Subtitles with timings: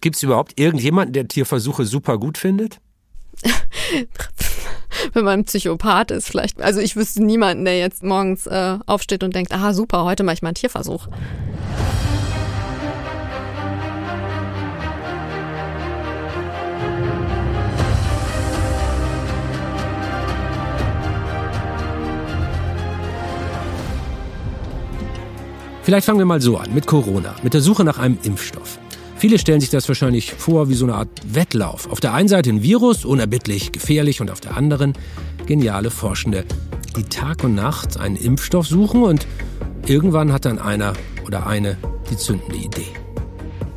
[0.00, 2.78] Gibt es überhaupt irgendjemanden, der Tierversuche super gut findet?
[5.12, 6.60] Wenn man ein Psychopath ist, vielleicht.
[6.60, 10.34] Also ich wüsste niemanden, der jetzt morgens äh, aufsteht und denkt, aha super, heute mache
[10.34, 11.08] ich mal einen Tierversuch.
[25.82, 28.78] Vielleicht fangen wir mal so an, mit Corona, mit der Suche nach einem Impfstoff.
[29.18, 31.90] Viele stellen sich das wahrscheinlich vor wie so eine Art Wettlauf.
[31.90, 34.92] Auf der einen Seite ein Virus, unerbittlich, gefährlich, und auf der anderen
[35.44, 36.44] geniale Forschende,
[36.96, 39.26] die Tag und Nacht einen Impfstoff suchen und
[39.86, 40.92] irgendwann hat dann einer
[41.26, 41.76] oder eine
[42.10, 42.86] die zündende Idee.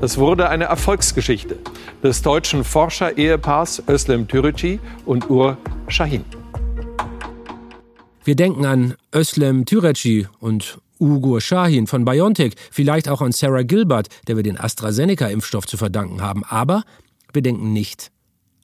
[0.00, 1.58] Das wurde eine Erfolgsgeschichte
[2.02, 6.24] des deutschen Forscher-Ehepaars Özlem Türeci und Ur Shahin.
[8.22, 14.08] Wir denken an Özlem Türeci und Ugur Shahin von BioNTech, vielleicht auch an Sarah Gilbert,
[14.28, 16.44] der wir den AstraZeneca-Impfstoff zu verdanken haben.
[16.44, 16.82] Aber
[17.32, 18.10] wir denken nicht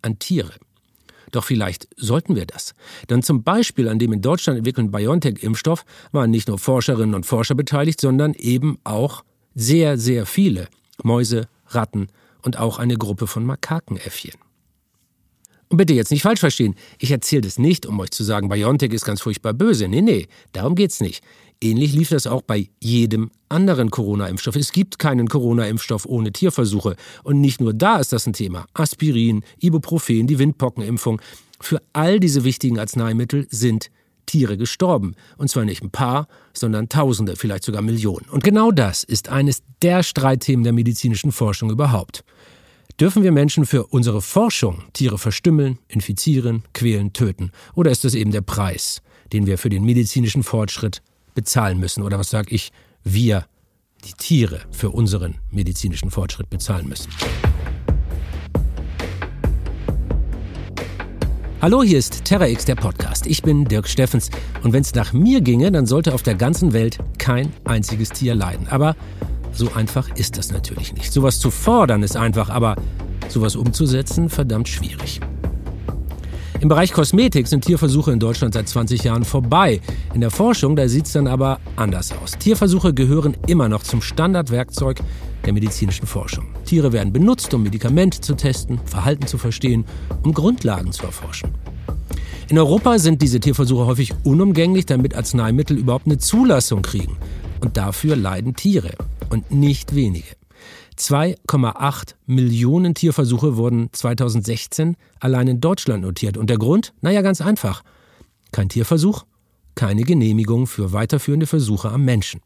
[0.02, 0.52] an Tiere.
[1.32, 2.74] Doch vielleicht sollten wir das.
[3.08, 7.54] Denn zum Beispiel an dem in Deutschland entwickelten BioNTech-Impfstoff waren nicht nur Forscherinnen und Forscher
[7.54, 10.68] beteiligt, sondern eben auch sehr, sehr viele
[11.02, 12.08] Mäuse, Ratten
[12.42, 14.34] und auch eine Gruppe von Makakenäffchen.
[15.68, 18.92] Und bitte jetzt nicht falsch verstehen, ich erzähle das nicht, um euch zu sagen, BioNTech
[18.92, 19.88] ist ganz furchtbar böse.
[19.88, 21.24] Nee, nee, darum geht's nicht.
[21.60, 24.56] Ähnlich lief das auch bei jedem anderen Corona-Impfstoff.
[24.56, 26.96] Es gibt keinen Corona-Impfstoff ohne Tierversuche.
[27.24, 28.66] Und nicht nur da ist das ein Thema.
[28.74, 31.20] Aspirin, Ibuprofen, die Windpockenimpfung.
[31.60, 33.90] Für all diese wichtigen Arzneimittel sind
[34.26, 35.14] Tiere gestorben.
[35.38, 38.26] Und zwar nicht ein paar, sondern Tausende, vielleicht sogar Millionen.
[38.30, 42.22] Und genau das ist eines der Streitthemen der medizinischen Forschung überhaupt.
[42.98, 47.52] Dürfen wir Menschen für unsere Forschung Tiere verstümmeln, infizieren, quälen, töten?
[47.74, 49.02] Oder ist das eben der Preis,
[49.34, 51.02] den wir für den medizinischen Fortschritt
[51.34, 52.02] bezahlen müssen?
[52.02, 52.72] Oder was sage ich,
[53.04, 53.44] wir,
[54.06, 57.10] die Tiere, für unseren medizinischen Fortschritt bezahlen müssen?
[61.60, 63.26] Hallo, hier ist TerraX, der Podcast.
[63.26, 64.30] Ich bin Dirk Steffens
[64.62, 68.34] und wenn es nach mir ginge, dann sollte auf der ganzen Welt kein einziges Tier
[68.34, 68.68] leiden.
[68.68, 68.96] Aber
[69.56, 71.12] so einfach ist das natürlich nicht.
[71.12, 72.76] Sowas zu fordern ist einfach, aber
[73.28, 75.20] sowas umzusetzen verdammt schwierig.
[76.60, 79.80] Im Bereich Kosmetik sind Tierversuche in Deutschland seit 20 Jahren vorbei.
[80.14, 82.32] In der Forschung, da sieht es dann aber anders aus.
[82.38, 85.00] Tierversuche gehören immer noch zum Standardwerkzeug
[85.44, 86.46] der medizinischen Forschung.
[86.64, 89.84] Tiere werden benutzt, um Medikamente zu testen, Verhalten zu verstehen,
[90.22, 91.50] um Grundlagen zu erforschen.
[92.48, 97.16] In Europa sind diese Tierversuche häufig unumgänglich, damit Arzneimittel überhaupt eine Zulassung kriegen.
[97.60, 98.92] Und dafür leiden Tiere
[99.30, 100.36] und nicht wenige.
[100.98, 106.36] 2,8 Millionen Tierversuche wurden 2016 allein in Deutschland notiert.
[106.36, 106.94] Und der Grund?
[107.02, 107.82] Naja, ganz einfach.
[108.50, 109.24] Kein Tierversuch,
[109.74, 112.40] keine Genehmigung für weiterführende Versuche am Menschen.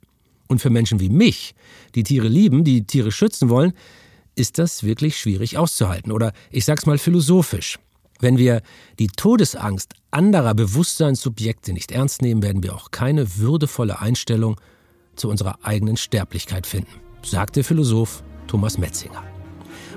[0.48, 1.54] Und für Menschen wie mich,
[1.94, 3.72] die Tiere lieben, die Tiere schützen wollen,
[4.34, 6.10] ist das wirklich schwierig auszuhalten.
[6.10, 7.78] Oder ich sag's mal philosophisch.
[8.18, 8.62] Wenn wir
[8.98, 14.56] die Todesangst anderer Bewusstseinssubjekte nicht ernst nehmen, werden wir auch keine würdevolle Einstellung
[15.20, 16.92] zu unserer eigenen Sterblichkeit finden,
[17.22, 19.22] sagt der Philosoph Thomas Metzinger.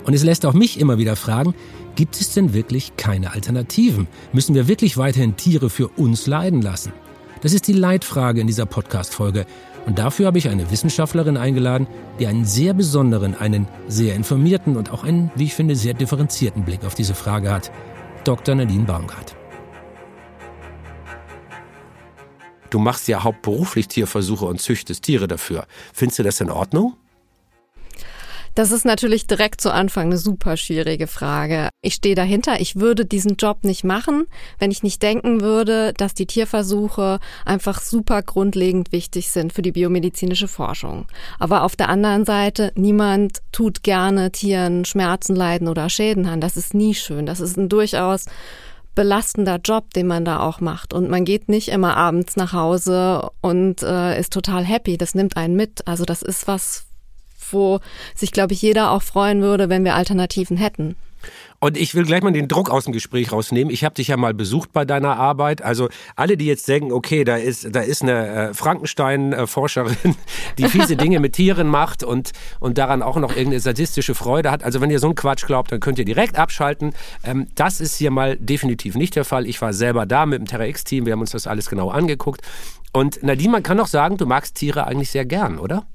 [0.05, 1.55] Und es lässt auch mich immer wieder fragen,
[1.95, 4.07] gibt es denn wirklich keine Alternativen?
[4.33, 6.93] Müssen wir wirklich weiterhin Tiere für uns leiden lassen?
[7.41, 9.45] Das ist die Leitfrage in dieser Podcast-Folge.
[9.85, 11.87] Und dafür habe ich eine Wissenschaftlerin eingeladen,
[12.19, 16.63] die einen sehr besonderen, einen sehr informierten und auch einen, wie ich finde, sehr differenzierten
[16.63, 17.71] Blick auf diese Frage hat.
[18.23, 18.55] Dr.
[18.55, 19.35] Nadine Baumgart.
[22.73, 25.67] Du machst ja hauptberuflich Tierversuche und züchtest Tiere dafür.
[25.93, 26.95] Findest du das in Ordnung?
[28.55, 31.69] Das ist natürlich direkt zu Anfang eine super schwierige Frage.
[31.83, 32.59] Ich stehe dahinter.
[32.61, 34.25] Ich würde diesen Job nicht machen,
[34.57, 39.71] wenn ich nicht denken würde, dass die Tierversuche einfach super grundlegend wichtig sind für die
[39.71, 41.05] biomedizinische Forschung.
[41.37, 46.41] Aber auf der anderen Seite, niemand tut gerne Tieren Schmerzen, Leiden oder Schäden an.
[46.41, 47.27] Das ist nie schön.
[47.27, 48.25] Das ist ein durchaus
[48.95, 50.93] belastender Job, den man da auch macht.
[50.93, 54.97] Und man geht nicht immer abends nach Hause und äh, ist total happy.
[54.97, 55.87] Das nimmt einen mit.
[55.87, 56.85] Also das ist was,
[57.51, 57.79] wo
[58.15, 60.95] sich, glaube ich, jeder auch freuen würde, wenn wir Alternativen hätten.
[61.63, 63.71] Und ich will gleich mal den Druck aus dem Gespräch rausnehmen.
[63.73, 65.61] Ich habe dich ja mal besucht bei deiner Arbeit.
[65.61, 65.87] Also
[66.17, 69.95] alle, die jetzt denken, okay, da ist, da ist eine äh, Frankenstein-Forscherin,
[70.57, 74.61] die fiese Dinge mit Tieren macht und, und daran auch noch irgendeine sadistische Freude hat.
[74.61, 76.93] Also wenn ihr so einen Quatsch glaubt, dann könnt ihr direkt abschalten.
[77.23, 79.47] Ähm, das ist hier mal definitiv nicht der Fall.
[79.47, 81.05] Ich war selber da mit dem Terra X-Team.
[81.05, 82.41] Wir haben uns das alles genau angeguckt.
[82.91, 85.85] Und Nadine, man kann doch sagen, du magst Tiere eigentlich sehr gern, oder?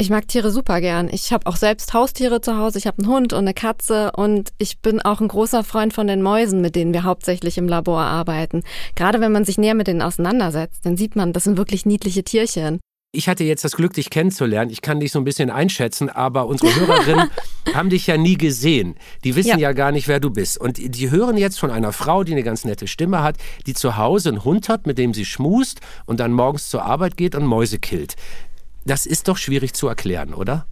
[0.00, 1.10] Ich mag Tiere super gern.
[1.12, 2.78] Ich habe auch selbst Haustiere zu Hause.
[2.78, 6.06] Ich habe einen Hund und eine Katze und ich bin auch ein großer Freund von
[6.06, 8.62] den Mäusen, mit denen wir hauptsächlich im Labor arbeiten.
[8.94, 12.24] Gerade wenn man sich näher mit denen auseinandersetzt, dann sieht man, das sind wirklich niedliche
[12.24, 12.80] Tierchen.
[13.12, 14.70] Ich hatte jetzt das Glück, dich kennenzulernen.
[14.70, 17.28] Ich kann dich so ein bisschen einschätzen, aber unsere Hörerinnen
[17.74, 18.94] haben dich ja nie gesehen.
[19.24, 19.58] Die wissen ja.
[19.58, 19.72] ja.
[19.72, 20.58] gar nicht, wer du bist.
[20.58, 23.36] Und die hören jetzt von einer Frau, die eine ganz nette Stimme hat,
[23.66, 27.18] die zu Hause einen Hund hat, mit dem sie schmust und dann morgens zur Arbeit
[27.18, 28.14] geht und Mäuse killt.
[28.84, 30.66] Das ist doch schwierig zu erklären, oder?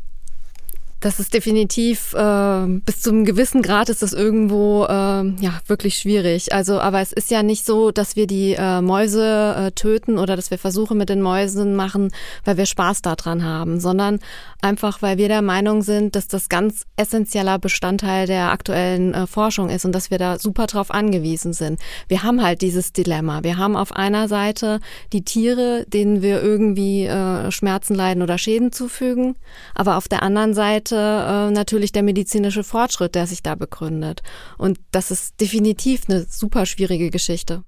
[1.01, 5.97] Das ist definitiv äh, bis zu einem gewissen Grad ist das irgendwo äh, ja wirklich
[5.97, 6.53] schwierig.
[6.53, 10.35] Also, aber es ist ja nicht so, dass wir die äh, Mäuse äh, töten oder
[10.35, 12.11] dass wir Versuche mit den Mäusen machen,
[12.45, 14.19] weil wir Spaß daran haben, sondern
[14.61, 19.71] einfach, weil wir der Meinung sind, dass das ganz essentieller Bestandteil der aktuellen äh, Forschung
[19.71, 21.81] ist und dass wir da super drauf angewiesen sind.
[22.09, 23.45] Wir haben halt dieses Dilemma.
[23.45, 24.81] Wir haben auf einer Seite
[25.13, 29.37] die Tiere, denen wir irgendwie äh, Schmerzen leiden oder Schäden zufügen,
[29.77, 34.23] aber auf der anderen Seite Seite äh, natürlich der medizinische Fortschritt, der sich da begründet.
[34.57, 37.63] Und das ist definitiv eine super schwierige Geschichte.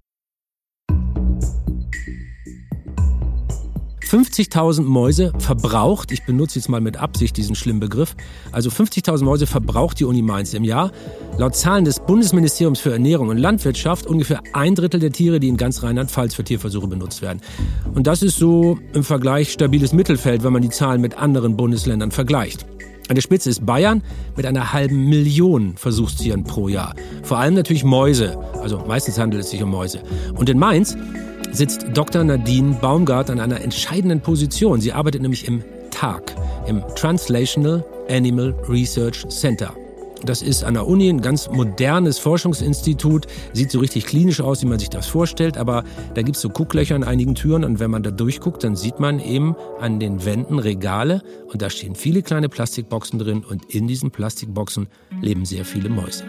[4.11, 8.17] 50.000 Mäuse verbraucht, ich benutze jetzt mal mit Absicht diesen schlimmen Begriff,
[8.51, 10.91] also 50.000 Mäuse verbraucht die Uni Mainz im Jahr.
[11.39, 15.57] Laut Zahlen des Bundesministeriums für Ernährung und Landwirtschaft ungefähr ein Drittel der Tiere, die in
[15.57, 17.41] ganz Rheinland-Pfalz für Tierversuche benutzt werden.
[17.95, 22.11] Und das ist so im Vergleich stabiles Mittelfeld, wenn man die Zahlen mit anderen Bundesländern
[22.11, 22.67] vergleicht.
[23.11, 24.05] An der Spitze ist Bayern
[24.37, 26.95] mit einer halben Million Versuchstieren pro Jahr.
[27.25, 30.01] Vor allem natürlich Mäuse, also meistens handelt es sich um Mäuse.
[30.37, 30.97] Und in Mainz
[31.51, 32.23] sitzt Dr.
[32.23, 34.81] Nadine Baumgart an einer entscheidenden Position.
[34.81, 36.23] Sie arbeitet nämlich im TAG,
[36.69, 39.75] im Translational Animal Research Center.
[40.25, 43.27] Das ist an der Uni ein ganz modernes Forschungsinstitut.
[43.53, 45.85] Sieht so richtig klinisch aus, wie man sich das vorstellt, aber
[46.15, 49.01] da gibt es so Gucklöcher an einigen Türen und wenn man da durchguckt, dann sieht
[49.01, 53.87] man eben an den Wänden Regale und da stehen viele kleine Plastikboxen drin und in
[53.87, 54.89] diesen Plastikboxen
[55.23, 56.25] leben sehr viele Mäuse.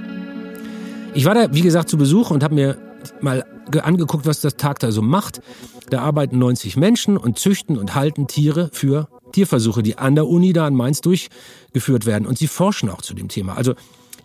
[1.14, 2.78] Ich war da, wie gesagt, zu Besuch und habe mir
[3.20, 3.44] mal
[3.82, 5.42] angeguckt, was das Tag da so macht.
[5.90, 10.54] Da arbeiten 90 Menschen und züchten und halten Tiere für Tierversuche, die an der Uni
[10.54, 12.26] da in Mainz durchgeführt werden.
[12.28, 13.56] Und sie forschen auch zu dem Thema.
[13.56, 13.76] Also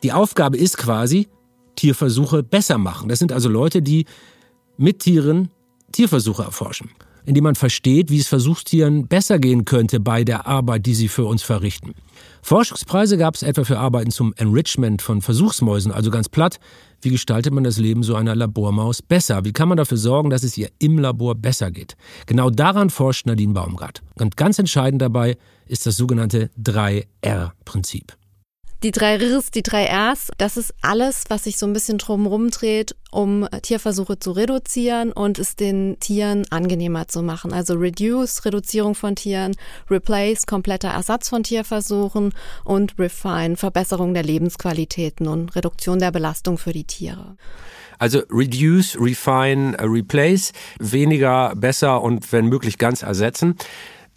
[0.02, 1.28] die Aufgabe ist quasi,
[1.76, 3.08] Tierversuche besser machen.
[3.08, 4.06] Das sind also Leute, die
[4.76, 5.50] mit Tieren
[5.92, 6.90] Tierversuche erforschen,
[7.26, 11.26] indem man versteht, wie es Versuchstieren besser gehen könnte bei der Arbeit, die sie für
[11.26, 11.94] uns verrichten.
[12.40, 16.58] Forschungspreise gab es etwa für Arbeiten zum Enrichment von Versuchsmäusen, also ganz platt,
[17.02, 19.44] wie gestaltet man das Leben so einer Labormaus besser?
[19.44, 21.96] Wie kann man dafür sorgen, dass es ihr im Labor besser geht?
[22.26, 24.02] Genau daran forscht Nadine Baumgart.
[24.18, 25.36] Und ganz entscheidend dabei
[25.66, 28.16] ist das sogenannte 3R-Prinzip.
[28.82, 32.50] Die drei Rs, die drei Rs, das ist alles, was sich so ein bisschen drumherum
[32.50, 37.54] dreht, um Tierversuche zu reduzieren und es den Tieren angenehmer zu machen.
[37.54, 39.56] Also Reduce, Reduzierung von Tieren,
[39.90, 42.34] Replace, kompletter Ersatz von Tierversuchen
[42.64, 47.36] und Refine, Verbesserung der Lebensqualitäten und Reduktion der Belastung für die Tiere.
[47.98, 53.56] Also reduce, refine, replace, weniger, besser und wenn möglich ganz ersetzen.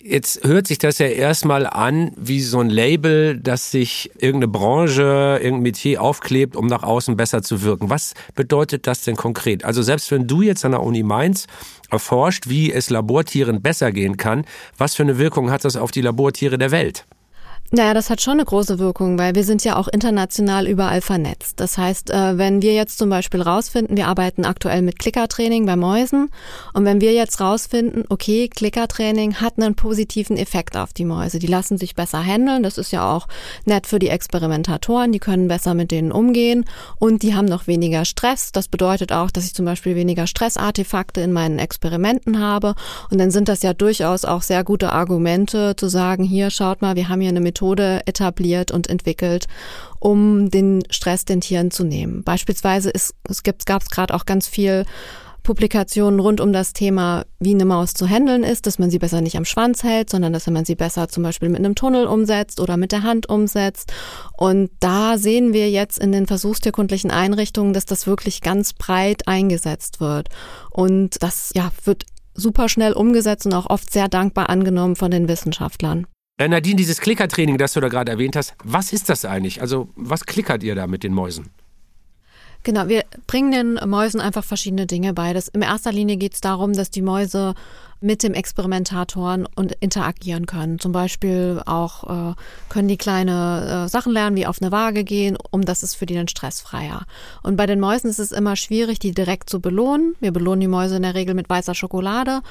[0.02, 5.40] Jetzt hört sich das ja erstmal an wie so ein Label, das sich irgendeine Branche,
[5.42, 7.90] irgendein Metier aufklebt, um nach außen besser zu wirken.
[7.90, 9.66] Was bedeutet das denn konkret?
[9.66, 11.48] Also selbst wenn du jetzt an der Uni Mainz
[11.90, 14.46] erforscht, wie es Labortieren besser gehen kann,
[14.78, 17.06] was für eine Wirkung hat das auf die Labortiere der Welt?
[17.72, 21.60] Naja, das hat schon eine große Wirkung, weil wir sind ja auch international überall vernetzt.
[21.60, 25.76] Das heißt, äh, wenn wir jetzt zum Beispiel rausfinden, wir arbeiten aktuell mit Klickertraining bei
[25.76, 26.32] Mäusen
[26.74, 31.46] und wenn wir jetzt rausfinden, okay, Klickertraining hat einen positiven Effekt auf die Mäuse, die
[31.46, 33.28] lassen sich besser handeln, das ist ja auch
[33.66, 36.66] nett für die Experimentatoren, die können besser mit denen umgehen
[36.98, 38.52] und die haben noch weniger Stress.
[38.52, 42.74] Das bedeutet auch, dass ich zum Beispiel weniger Stressartefakte in meinen Experimenten habe
[43.12, 46.96] und dann sind das ja durchaus auch sehr gute Argumente zu sagen, hier schaut mal,
[46.96, 49.46] wir haben hier eine Methode, Methode etabliert und entwickelt,
[50.00, 52.24] um den Stress den Tieren zu nehmen.
[52.24, 54.86] Beispielsweise ist, es gibt, gab es gerade auch ganz viel
[55.44, 59.22] Publikationen rund um das Thema, wie eine Maus zu handeln ist, dass man sie besser
[59.22, 62.60] nicht am Schwanz hält, sondern dass man sie besser zum Beispiel mit einem Tunnel umsetzt
[62.60, 63.92] oder mit der Hand umsetzt.
[64.38, 70.00] Und da sehen wir jetzt in den versuchstierkundlichen Einrichtungen, dass das wirklich ganz breit eingesetzt
[70.00, 70.30] wird.
[70.72, 75.28] Und das ja, wird super schnell umgesetzt und auch oft sehr dankbar angenommen von den
[75.28, 76.06] Wissenschaftlern.
[76.48, 79.62] Nadine, dieses Klickertraining, das du da gerade erwähnt hast, was ist das eigentlich?
[79.62, 81.50] Also was klickert ihr da mit den Mäusen?
[82.64, 85.32] Genau, wir bringen den Mäusen einfach verschiedene Dinge bei.
[85.32, 87.54] Das, in erster Linie geht es darum, dass die Mäuse
[88.02, 90.80] mit dem Experimentatoren und interagieren können.
[90.80, 92.36] Zum Beispiel auch äh,
[92.70, 96.06] können die kleine äh, Sachen lernen, wie auf eine Waage gehen, um das ist für
[96.06, 97.06] die dann stressfreier.
[97.44, 100.16] Und bei den Mäusen ist es immer schwierig, die direkt zu belohnen.
[100.20, 102.42] Wir belohnen die Mäuse in der Regel mit weißer Schokolade.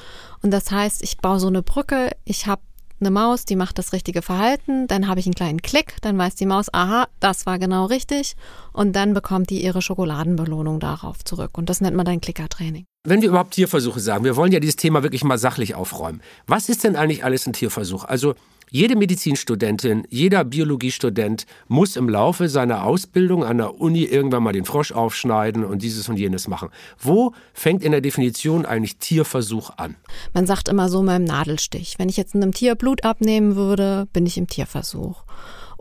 [0.41, 2.61] Und das heißt, ich baue so eine Brücke, ich habe
[2.99, 6.35] eine Maus, die macht das richtige Verhalten, dann habe ich einen kleinen Klick, dann weiß
[6.35, 8.35] die Maus, aha, das war genau richtig
[8.73, 12.85] und dann bekommt die ihre Schokoladenbelohnung darauf zurück und das nennt man dann Klickertraining.
[13.07, 16.21] Wenn wir überhaupt Tierversuche sagen, wir wollen ja dieses Thema wirklich mal sachlich aufräumen.
[16.47, 18.03] Was ist denn eigentlich alles ein Tierversuch?
[18.03, 18.35] Also
[18.71, 24.65] jede Medizinstudentin, jeder Biologiestudent muss im Laufe seiner Ausbildung an der Uni irgendwann mal den
[24.65, 26.69] Frosch aufschneiden und dieses und jenes machen.
[26.99, 29.95] Wo fängt in der Definition eigentlich Tierversuch an?
[30.33, 31.95] Man sagt immer so mal im Nadelstich.
[31.97, 35.23] Wenn ich jetzt einem Tier Blut abnehmen würde, bin ich im Tierversuch.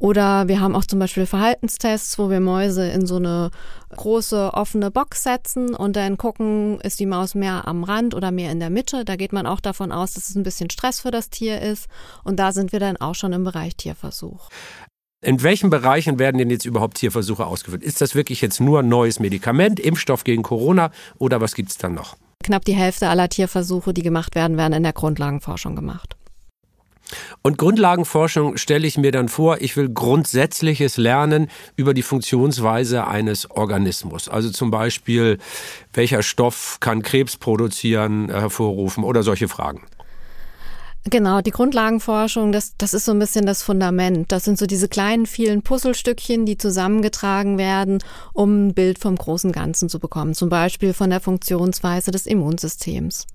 [0.00, 3.50] Oder wir haben auch zum Beispiel Verhaltenstests, wo wir Mäuse in so eine
[3.96, 8.52] große offene Box setzen und dann gucken, ist die Maus mehr am Rand oder mehr
[8.52, 9.04] in der Mitte.
[9.04, 11.88] Da geht man auch davon aus, dass es ein bisschen Stress für das Tier ist.
[12.22, 14.50] Und da sind wir dann auch schon im Bereich Tierversuch.
[15.20, 17.82] In welchen Bereichen werden denn jetzt überhaupt Tierversuche ausgeführt?
[17.82, 21.76] Ist das wirklich jetzt nur ein neues Medikament, Impfstoff gegen Corona oder was gibt es
[21.76, 22.16] dann noch?
[22.44, 26.14] Knapp die Hälfte aller Tierversuche, die gemacht werden, werden in der Grundlagenforschung gemacht.
[27.42, 33.50] Und Grundlagenforschung stelle ich mir dann vor, ich will grundsätzliches lernen über die Funktionsweise eines
[33.50, 34.28] Organismus.
[34.28, 35.38] Also zum Beispiel,
[35.92, 39.82] welcher Stoff kann Krebs produzieren, äh, hervorrufen oder solche Fragen.
[41.10, 44.30] Genau, die Grundlagenforschung, das, das ist so ein bisschen das Fundament.
[44.30, 47.98] Das sind so diese kleinen, vielen Puzzlestückchen, die zusammengetragen werden,
[48.34, 50.34] um ein Bild vom großen Ganzen zu bekommen.
[50.34, 53.26] Zum Beispiel von der Funktionsweise des Immunsystems.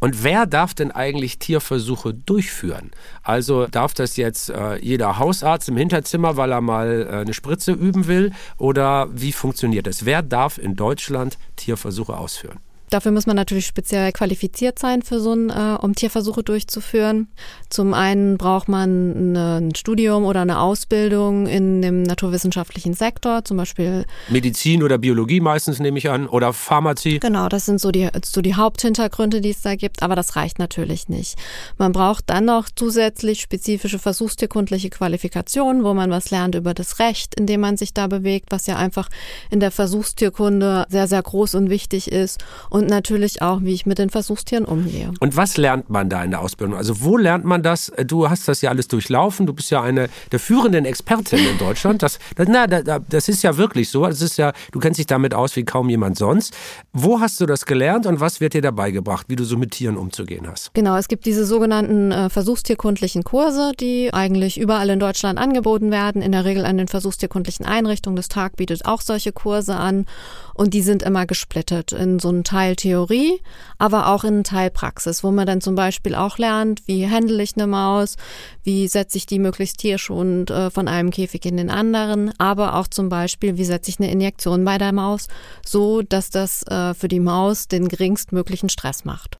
[0.00, 2.90] Und wer darf denn eigentlich Tierversuche durchführen?
[3.22, 7.72] Also darf das jetzt äh, jeder Hausarzt im Hinterzimmer, weil er mal äh, eine Spritze
[7.72, 8.32] üben will?
[8.56, 10.06] Oder wie funktioniert das?
[10.06, 12.58] Wer darf in Deutschland Tierversuche ausführen?
[12.90, 17.28] Dafür muss man natürlich speziell qualifiziert sein, für so ein, äh, um Tierversuche durchzuführen.
[17.68, 24.04] Zum einen braucht man ein Studium oder eine Ausbildung in dem naturwissenschaftlichen Sektor, zum Beispiel
[24.28, 27.20] Medizin oder Biologie meistens nehme ich an oder Pharmazie.
[27.20, 30.58] Genau, das sind so die, so die Haupthintergründe, die es da gibt, aber das reicht
[30.58, 31.36] natürlich nicht.
[31.78, 37.34] Man braucht dann noch zusätzlich spezifische versuchstierkundliche Qualifikationen, wo man was lernt über das Recht,
[37.34, 39.08] in dem man sich da bewegt, was ja einfach
[39.50, 42.44] in der Versuchstierkunde sehr, sehr groß und wichtig ist.
[42.68, 45.12] Und und natürlich auch, wie ich mit den Versuchstieren umgehe.
[45.20, 46.76] Und was lernt man da in der Ausbildung?
[46.76, 47.92] Also wo lernt man das?
[48.06, 49.46] Du hast das ja alles durchlaufen.
[49.46, 52.02] Du bist ja eine der führenden Expertinnen in Deutschland.
[52.02, 54.06] Das, das, na, das ist ja wirklich so.
[54.06, 56.56] Das ist ja, du kennst dich damit aus wie kaum jemand sonst.
[56.92, 59.72] Wo hast du das gelernt und was wird dir dabei gebracht, wie du so mit
[59.72, 60.72] Tieren umzugehen hast?
[60.72, 66.22] Genau, es gibt diese sogenannten äh, versuchstierkundlichen Kurse, die eigentlich überall in Deutschland angeboten werden.
[66.22, 68.16] In der Regel an den versuchstierkundlichen Einrichtungen.
[68.16, 70.06] Das Tag bietet auch solche Kurse an.
[70.54, 73.40] Und die sind immer gesplittet in so einen Teil Theorie,
[73.78, 77.42] aber auch in einen Teil Praxis, wo man dann zum Beispiel auch lernt, wie handle
[77.42, 78.16] ich eine Maus,
[78.62, 82.88] wie setze ich die möglichst tierschonend äh, von einem Käfig in den anderen, aber auch
[82.88, 85.28] zum Beispiel, wie setze ich eine Injektion bei der Maus,
[85.64, 89.36] so dass das äh, für die Maus den geringstmöglichen Stress macht.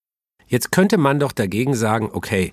[0.51, 2.53] Jetzt könnte man doch dagegen sagen, okay,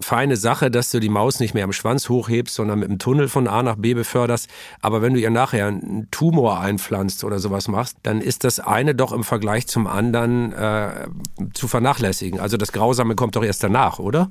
[0.00, 3.28] feine Sache, dass du die Maus nicht mehr am Schwanz hochhebst, sondern mit dem Tunnel
[3.28, 4.48] von A nach B beförderst.
[4.80, 8.94] Aber wenn du ihr nachher einen Tumor einpflanzt oder sowas machst, dann ist das eine
[8.94, 11.08] doch im Vergleich zum anderen äh,
[11.54, 12.40] zu vernachlässigen.
[12.40, 14.30] Also das Grausame kommt doch erst danach, oder?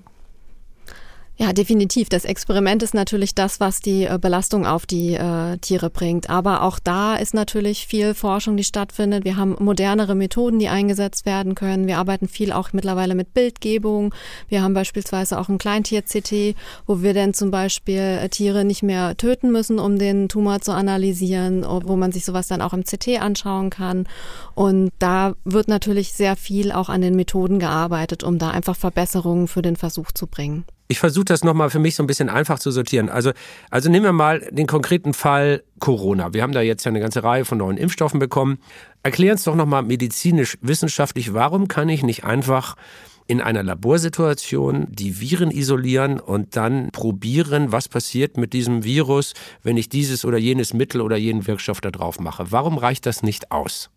[1.39, 2.09] Ja, definitiv.
[2.09, 6.31] Das Experiment ist natürlich das, was die äh, Belastung auf die äh, Tiere bringt.
[6.31, 9.23] Aber auch da ist natürlich viel Forschung, die stattfindet.
[9.23, 11.85] Wir haben modernere Methoden, die eingesetzt werden können.
[11.85, 14.15] Wir arbeiten viel auch mittlerweile mit Bildgebung.
[14.47, 16.55] Wir haben beispielsweise auch ein Kleintier-CT,
[16.87, 20.71] wo wir dann zum Beispiel äh, Tiere nicht mehr töten müssen, um den Tumor zu
[20.71, 24.07] analysieren, wo man sich sowas dann auch im CT anschauen kann.
[24.55, 29.47] Und da wird natürlich sehr viel auch an den Methoden gearbeitet, um da einfach Verbesserungen
[29.47, 30.65] für den Versuch zu bringen.
[30.87, 33.09] Ich versuche das nochmal für mich so ein bisschen einfach zu sortieren.
[33.09, 33.31] Also,
[33.69, 36.33] also nehmen wir mal den konkreten Fall Corona.
[36.33, 38.59] Wir haben da jetzt ja eine ganze Reihe von neuen Impfstoffen bekommen.
[39.03, 42.75] Erklären uns doch nochmal medizinisch, wissenschaftlich, warum kann ich nicht einfach
[43.27, 49.75] in einer Laborsituation die Viren isolieren und dann probieren, was passiert mit diesem Virus, wenn
[49.75, 52.51] ich dieses oder jenes Mittel oder jenen Wirkstoff da drauf mache.
[52.51, 53.89] Warum reicht das nicht aus?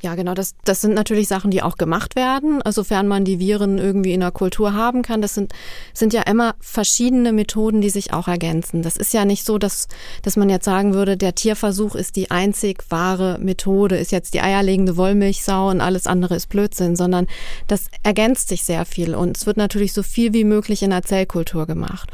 [0.00, 0.34] Ja, genau.
[0.34, 4.20] Das, das sind natürlich Sachen, die auch gemacht werden, sofern man die Viren irgendwie in
[4.20, 5.20] der Kultur haben kann.
[5.20, 5.52] Das sind,
[5.92, 8.82] sind ja immer verschiedene Methoden, die sich auch ergänzen.
[8.82, 9.88] Das ist ja nicht so, dass,
[10.22, 14.40] dass man jetzt sagen würde, der Tierversuch ist die einzig wahre Methode, ist jetzt die
[14.40, 17.26] eierlegende Wollmilchsau und alles andere ist Blödsinn, sondern
[17.66, 21.02] das ergänzt sich sehr viel und es wird natürlich so viel wie möglich in der
[21.02, 22.08] Zellkultur gemacht.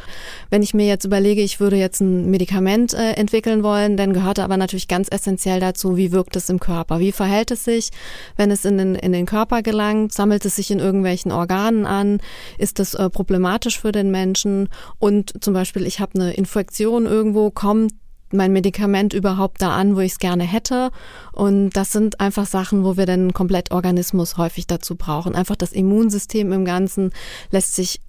[0.48, 4.38] Wenn ich mir jetzt überlege, ich würde jetzt ein Medikament äh, entwickeln wollen, dann gehört
[4.38, 7.90] aber natürlich ganz essentiell dazu, wie wirkt es im Körper, wie verhält es sich sich,
[8.36, 10.12] wenn es in den, in den Körper gelangt?
[10.12, 12.20] Sammelt es sich in irgendwelchen Organen an?
[12.58, 14.68] Ist das äh, problematisch für den Menschen?
[14.98, 17.92] Und zum Beispiel, ich habe eine Infektion irgendwo, kommt
[18.34, 20.90] mein Medikament überhaupt da an, wo ich es gerne hätte.
[21.32, 25.34] Und das sind einfach Sachen, wo wir den Komplettorganismus häufig dazu brauchen.
[25.34, 27.10] Einfach das Immunsystem im Ganzen
[27.50, 28.00] lässt sich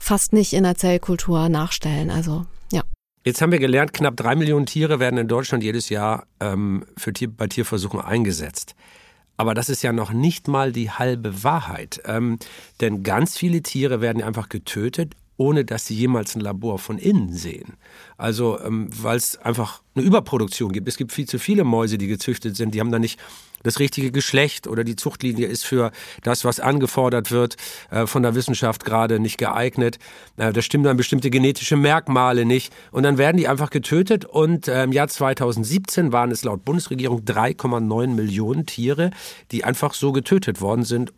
[0.00, 2.10] fast nicht in der Zellkultur nachstellen.
[2.10, 2.82] Also ja.
[3.24, 7.12] Jetzt haben wir gelernt, knapp drei Millionen Tiere werden in Deutschland jedes Jahr ähm, für
[7.12, 8.74] Tier, bei Tierversuchen eingesetzt.
[9.36, 12.00] Aber das ist ja noch nicht mal die halbe Wahrheit.
[12.04, 12.38] Ähm,
[12.80, 17.32] denn ganz viele Tiere werden einfach getötet, ohne dass sie jemals ein Labor von innen
[17.32, 17.74] sehen.
[18.16, 20.86] Also, ähm, weil es einfach eine Überproduktion gibt.
[20.86, 22.74] Es gibt viel zu viele Mäuse, die gezüchtet sind.
[22.74, 23.18] Die haben da nicht
[23.64, 25.90] das richtige Geschlecht oder die Zuchtlinie ist für
[26.22, 27.56] das, was angefordert wird,
[27.90, 29.98] äh, von der Wissenschaft gerade nicht geeignet.
[30.36, 32.72] Äh, da stimmen dann bestimmte genetische Merkmale nicht.
[32.92, 34.24] Und dann werden die einfach getötet.
[34.24, 39.10] Und äh, im Jahr 2017 waren es laut Bundesregierung 3,9 Millionen Tiere,
[39.50, 41.12] die einfach so getötet worden sind,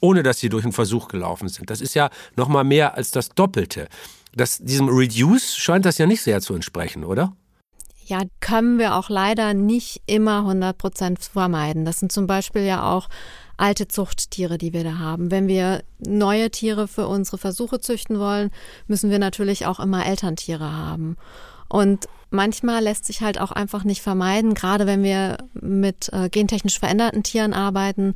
[0.00, 1.70] ohne dass sie durch einen Versuch gelaufen sind.
[1.70, 3.88] Das ist ja noch mal mehr als das Doppelte.
[4.34, 7.34] Das, diesem Reduce scheint das ja nicht sehr zu entsprechen, oder?
[8.10, 11.84] Ja, können wir auch leider nicht immer 100 Prozent vermeiden.
[11.84, 13.08] Das sind zum Beispiel ja auch
[13.56, 15.30] alte Zuchttiere, die wir da haben.
[15.30, 18.50] Wenn wir neue Tiere für unsere Versuche züchten wollen,
[18.86, 21.16] müssen wir natürlich auch immer Elterntiere haben.
[21.68, 26.80] Und manchmal lässt sich halt auch einfach nicht vermeiden, gerade wenn wir mit äh, gentechnisch
[26.80, 28.14] veränderten Tieren arbeiten,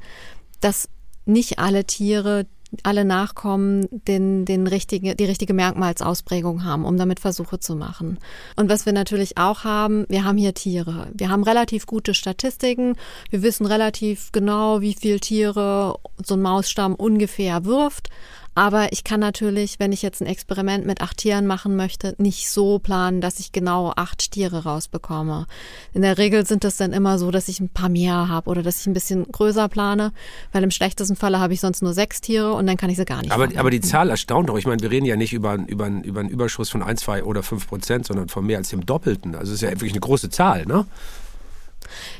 [0.60, 0.88] dass
[1.24, 2.46] nicht alle Tiere
[2.83, 8.19] alle Nachkommen den, den richtige, die richtige Merkmalsausprägung haben, um damit Versuche zu machen.
[8.57, 11.09] Und was wir natürlich auch haben, wir haben hier Tiere.
[11.14, 12.97] Wir haben relativ gute Statistiken.
[13.31, 18.11] Wir wissen relativ genau, wie viel Tiere so ein Mausstamm ungefähr wirft.
[18.54, 22.49] Aber ich kann natürlich, wenn ich jetzt ein Experiment mit acht Tieren machen möchte, nicht
[22.50, 25.46] so planen, dass ich genau acht Tiere rausbekomme.
[25.92, 28.62] In der Regel sind es dann immer so, dass ich ein paar mehr habe oder
[28.62, 30.12] dass ich ein bisschen größer plane,
[30.52, 33.04] weil im schlechtesten Falle habe ich sonst nur sechs Tiere und dann kann ich sie
[33.04, 33.32] gar nicht.
[33.32, 34.56] Aber, aber die Zahl erstaunt doch.
[34.56, 37.42] Ich meine, wir reden ja nicht über, über, über einen Überschuss von ein, zwei oder
[37.42, 39.34] fünf Prozent, sondern von mehr als dem Doppelten.
[39.34, 40.87] Also es ist ja wirklich eine große Zahl, ne?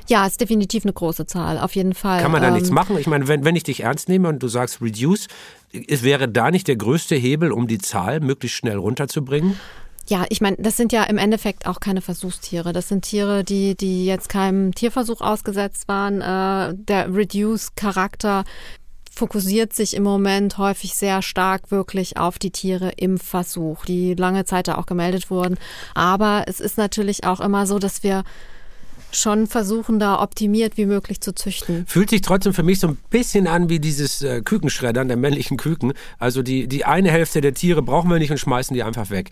[0.09, 2.21] Ja, ist definitiv eine große Zahl, auf jeden Fall.
[2.21, 2.99] Kann man da ähm, nichts machen?
[2.99, 5.29] Ich meine, wenn, wenn ich dich ernst nehme und du sagst Reduce,
[5.73, 9.59] wäre da nicht der größte Hebel, um die Zahl möglichst schnell runterzubringen?
[10.07, 12.75] Ja, ich meine, das sind ja im Endeffekt auch keine Versuchstiere.
[12.75, 16.21] Das sind Tiere, die, die jetzt keinem Tierversuch ausgesetzt waren.
[16.21, 18.45] Äh, der Reduce-Charakter
[19.11, 24.45] fokussiert sich im Moment häufig sehr stark wirklich auf die Tiere im Versuch, die lange
[24.45, 25.57] Zeit da auch gemeldet wurden.
[25.95, 28.25] Aber es ist natürlich auch immer so, dass wir
[29.17, 31.87] schon versuchen, da optimiert wie möglich zu züchten.
[31.87, 35.57] Fühlt sich trotzdem für mich so ein bisschen an wie dieses äh, Kükenschreddern der männlichen
[35.57, 35.93] Küken.
[36.19, 39.31] Also die, die eine Hälfte der Tiere brauchen wir nicht und schmeißen die einfach weg.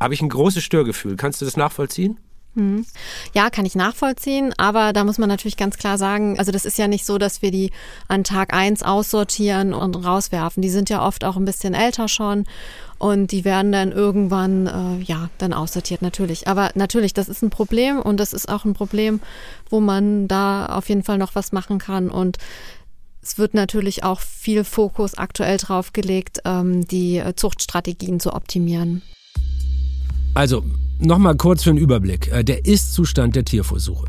[0.00, 1.16] Habe ich ein großes Störgefühl.
[1.16, 2.18] Kannst du das nachvollziehen?
[2.54, 2.84] Mhm.
[3.34, 6.76] Ja, kann ich nachvollziehen, aber da muss man natürlich ganz klar sagen, also das ist
[6.76, 7.70] ja nicht so, dass wir die
[8.08, 10.62] an Tag eins aussortieren und rauswerfen.
[10.62, 12.44] Die sind ja oft auch ein bisschen älter schon
[12.98, 16.46] und die werden dann irgendwann, äh, ja, dann aussortiert natürlich.
[16.46, 19.20] Aber natürlich, das ist ein Problem und das ist auch ein Problem,
[19.70, 22.36] wo man da auf jeden Fall noch was machen kann und
[23.22, 29.00] es wird natürlich auch viel Fokus aktuell drauf gelegt, ähm, die Zuchtstrategien zu optimieren.
[30.34, 30.64] Also,
[30.98, 32.30] nochmal kurz für einen Überblick.
[32.32, 34.06] Äh, der Ist-Zustand der Tierversuche.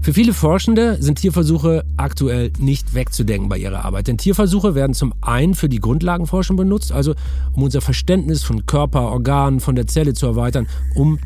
[0.00, 4.06] Für viele Forschende sind Tierversuche aktuell nicht wegzudenken bei ihrer Arbeit.
[4.06, 7.14] Denn Tierversuche werden zum einen für die Grundlagenforschung benutzt, also
[7.52, 11.18] um unser Verständnis von Körper, Organen, von der Zelle zu erweitern, um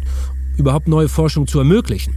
[0.57, 2.15] überhaupt neue Forschung zu ermöglichen.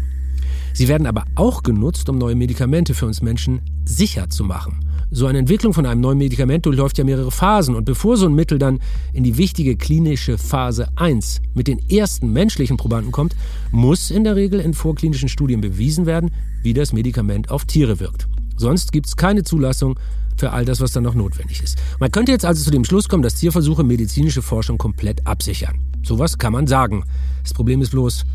[0.74, 4.80] Sie werden aber auch genutzt, um neue Medikamente für uns Menschen sicher zu machen.
[5.12, 8.34] So eine Entwicklung von einem neuen Medikament durchläuft ja mehrere Phasen und bevor so ein
[8.34, 8.80] Mittel dann
[9.14, 13.36] in die wichtige klinische Phase 1 mit den ersten menschlichen Probanden kommt,
[13.72, 16.32] muss in der Regel in vorklinischen Studien bewiesen werden,
[16.64, 18.28] wie das Medikament auf Tiere wirkt.
[18.58, 20.00] Sonst gibt es keine Zulassung
[20.38, 21.78] für all das, was dann noch notwendig ist.
[22.00, 25.80] Man könnte jetzt also zu dem Schluss kommen, dass Tierversuche medizinische Forschung komplett absichern.
[26.04, 27.04] Sowas kann man sagen.
[27.44, 28.26] Das Problem ist bloß,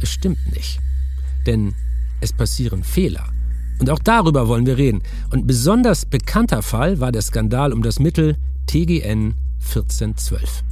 [0.00, 0.80] es stimmt nicht.
[1.46, 1.74] Denn
[2.20, 3.28] es passieren Fehler.
[3.80, 5.02] Und auch darüber wollen wir reden.
[5.30, 10.62] Und besonders bekannter Fall war der Skandal um das Mittel TGN 1412.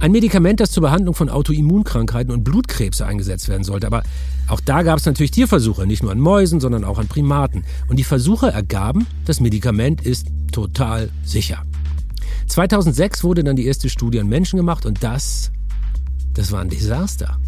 [0.00, 3.86] Ein Medikament, das zur Behandlung von Autoimmunkrankheiten und Blutkrebs eingesetzt werden sollte.
[3.86, 4.02] Aber
[4.48, 7.64] auch da gab es natürlich Tierversuche, nicht nur an Mäusen, sondern auch an Primaten.
[7.88, 11.62] Und die Versuche ergaben, das Medikament ist total sicher.
[12.48, 15.52] 2006 wurde dann die erste Studie an Menschen gemacht und das,
[16.34, 17.38] das war ein Desaster.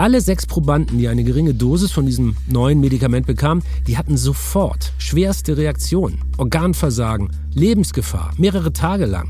[0.00, 4.94] Alle sechs Probanden, die eine geringe Dosis von diesem neuen Medikament bekamen, die hatten sofort
[4.96, 9.28] schwerste Reaktionen, Organversagen, Lebensgefahr, mehrere Tage lang.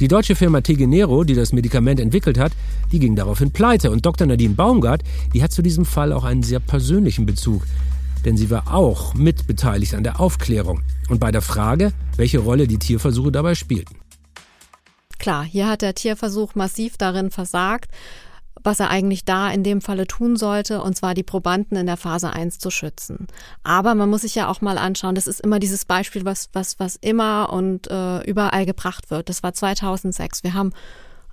[0.00, 2.52] Die deutsche Firma Tegenero, die das Medikament entwickelt hat,
[2.92, 3.90] die ging daraufhin pleite.
[3.90, 4.26] Und Dr.
[4.26, 5.02] Nadine Baumgart,
[5.34, 7.66] die hat zu diesem Fall auch einen sehr persönlichen Bezug.
[8.24, 12.78] Denn sie war auch mitbeteiligt an der Aufklärung und bei der Frage, welche Rolle die
[12.78, 13.96] Tierversuche dabei spielten.
[15.18, 17.90] Klar, hier hat der Tierversuch massiv darin versagt
[18.62, 21.96] was er eigentlich da in dem Falle tun sollte, und zwar die Probanden in der
[21.96, 23.26] Phase 1 zu schützen.
[23.62, 26.78] Aber man muss sich ja auch mal anschauen, das ist immer dieses Beispiel, was, was,
[26.78, 29.28] was immer und äh, überall gebracht wird.
[29.28, 30.42] Das war 2006.
[30.42, 30.72] Wir haben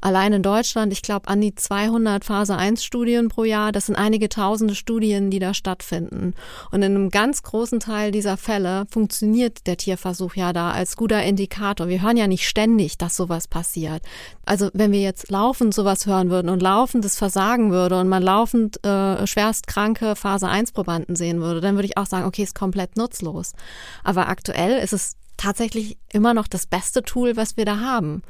[0.05, 3.71] allein in Deutschland, ich glaube, an die 200 Phase 1 Studien pro Jahr.
[3.71, 6.35] Das sind einige tausende Studien, die da stattfinden.
[6.69, 11.23] Und in einem ganz großen Teil dieser Fälle funktioniert der Tierversuch ja da als guter
[11.23, 11.87] Indikator.
[11.87, 14.03] Wir hören ja nicht ständig, dass sowas passiert.
[14.45, 18.21] Also wenn wir jetzt laufend sowas hören würden und laufend das Versagen würde und man
[18.21, 22.43] laufend äh, schwerst kranke Phase 1 Probanden sehen würde, dann würde ich auch sagen, okay,
[22.43, 23.53] ist komplett nutzlos.
[24.03, 28.21] Aber aktuell ist es tatsächlich immer noch das beste Tool, was wir da haben.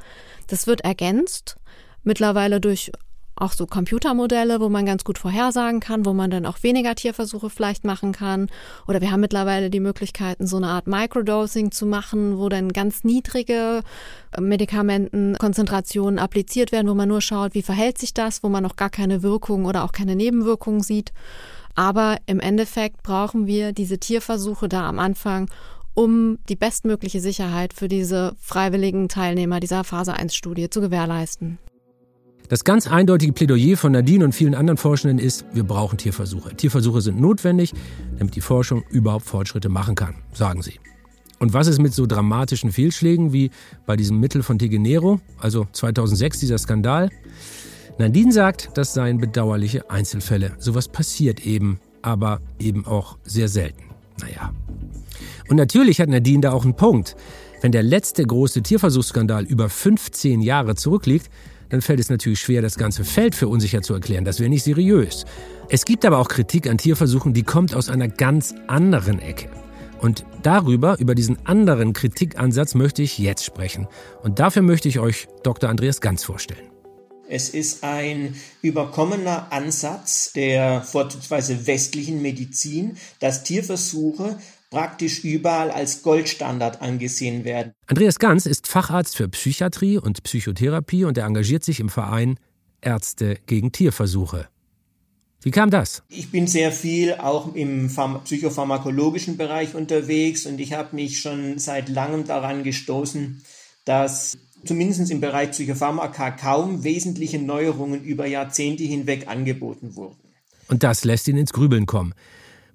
[0.48, 1.58] Das wird ergänzt
[2.06, 2.92] mittlerweile durch
[3.36, 7.50] auch so Computermodelle, wo man ganz gut vorhersagen kann, wo man dann auch weniger Tierversuche
[7.50, 8.48] vielleicht machen kann.
[8.88, 13.04] Oder wir haben mittlerweile die Möglichkeiten, so eine Art Microdosing zu machen, wo dann ganz
[13.04, 13.82] niedrige
[14.32, 18.78] äh, Medikamentenkonzentrationen appliziert werden, wo man nur schaut, wie verhält sich das, wo man noch
[18.78, 21.12] gar keine Wirkung oder auch keine Nebenwirkungen sieht.
[21.76, 25.50] Aber im Endeffekt brauchen wir diese Tierversuche da am Anfang,
[25.94, 31.60] um die bestmögliche Sicherheit für diese freiwilligen Teilnehmer dieser Phase 1 Studie zu gewährleisten.
[32.50, 36.56] Das ganz eindeutige Plädoyer von Nadine und vielen anderen Forschenden ist, wir brauchen Tierversuche.
[36.56, 37.74] Tierversuche sind notwendig,
[38.20, 40.80] damit die Forschung überhaupt Fortschritte machen kann, sagen sie.
[41.40, 43.52] Und was ist mit so dramatischen Fehlschlägen wie
[43.86, 47.10] bei diesem Mittel von Tegenero, also 2006 dieser Skandal?
[47.98, 50.54] Nadine sagt, das seien bedauerliche Einzelfälle.
[50.60, 53.84] Sowas passiert eben, aber eben auch sehr selten.
[54.22, 54.54] Naja.
[55.50, 57.16] Und natürlich hat Nadine da auch einen Punkt.
[57.62, 61.30] Wenn der letzte große Tierversuchsskandal über 15 Jahre zurückliegt,
[61.70, 64.26] dann fällt es natürlich schwer, das ganze Feld für unsicher zu erklären.
[64.26, 65.26] Das wäre nicht seriös.
[65.70, 69.50] Es gibt aber auch Kritik an Tierversuchen, die kommt aus einer ganz anderen Ecke.
[70.00, 73.88] Und darüber, über diesen anderen Kritikansatz möchte ich jetzt sprechen.
[74.22, 75.70] Und dafür möchte ich euch Dr.
[75.70, 76.70] Andreas Ganz vorstellen.
[77.28, 84.38] Es ist ein überkommener Ansatz der vorzugsweise westlichen Medizin, dass Tierversuche
[84.70, 87.74] praktisch überall als Goldstandard angesehen werden.
[87.88, 92.40] Andreas Ganz ist Facharzt für Psychiatrie und Psychotherapie und er engagiert sich im Verein
[92.82, 94.48] Ärzte gegen Tierversuche.
[95.42, 96.02] Wie kam das?
[96.10, 97.92] Ich bin sehr viel auch im
[98.24, 103.44] psychopharmakologischen Bereich unterwegs und ich habe mich schon seit langem daran gestoßen,
[103.86, 110.18] dass zumindest im Bereich Psychopharmaka kaum wesentliche Neuerungen über Jahrzehnte hinweg angeboten wurden.
[110.68, 112.16] Und das lässt ihn ins Grübeln kommen.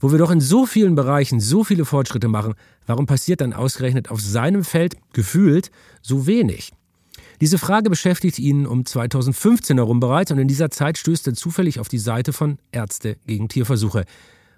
[0.01, 2.55] Wo wir doch in so vielen Bereichen so viele Fortschritte machen,
[2.87, 6.73] warum passiert dann ausgerechnet auf seinem Feld gefühlt so wenig?
[7.43, 11.79] Diese Frage beschäftigt ihn um 2015 herum bereits und in dieser Zeit stößt er zufällig
[11.81, 14.05] auf die Seite von Ärzte gegen Tierversuche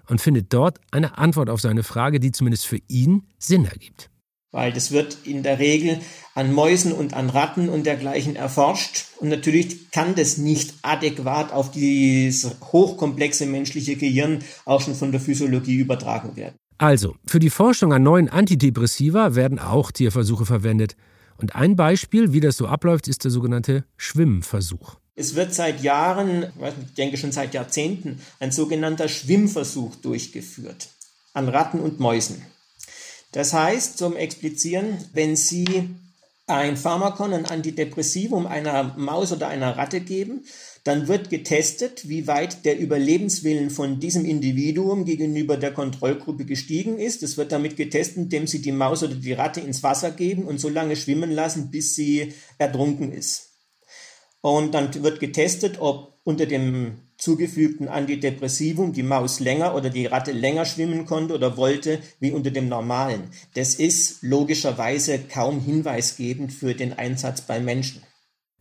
[0.07, 4.09] und findet dort eine Antwort auf seine Frage, die zumindest für ihn Sinn ergibt
[4.53, 5.99] weil das wird in der Regel
[6.35, 9.07] an Mäusen und an Ratten und dergleichen erforscht.
[9.19, 15.19] Und natürlich kann das nicht adäquat auf dieses hochkomplexe menschliche Gehirn auch schon von der
[15.19, 16.55] Physiologie übertragen werden.
[16.77, 20.95] Also, für die Forschung an neuen Antidepressiva werden auch Tierversuche verwendet.
[21.37, 24.95] Und ein Beispiel, wie das so abläuft, ist der sogenannte Schwimmversuch.
[25.15, 26.47] Es wird seit Jahren,
[26.87, 30.89] ich denke schon seit Jahrzehnten, ein sogenannter Schwimmversuch durchgeführt
[31.33, 32.41] an Ratten und Mäusen.
[33.33, 35.89] Das heißt, zum Explizieren, wenn Sie
[36.45, 40.45] ein Pharmakon, ein Antidepressivum einer Maus oder einer Ratte geben,
[40.83, 47.23] dann wird getestet, wie weit der Überlebenswillen von diesem Individuum gegenüber der Kontrollgruppe gestiegen ist.
[47.23, 50.59] Es wird damit getestet, indem Sie die Maus oder die Ratte ins Wasser geben und
[50.59, 53.49] so lange schwimmen lassen, bis sie ertrunken ist.
[54.41, 60.31] Und dann wird getestet, ob unter dem zugefügten Antidepressivum die Maus länger oder die Ratte
[60.31, 63.29] länger schwimmen konnte oder wollte wie unter dem normalen.
[63.53, 68.01] Das ist logischerweise kaum hinweisgebend für den Einsatz bei Menschen.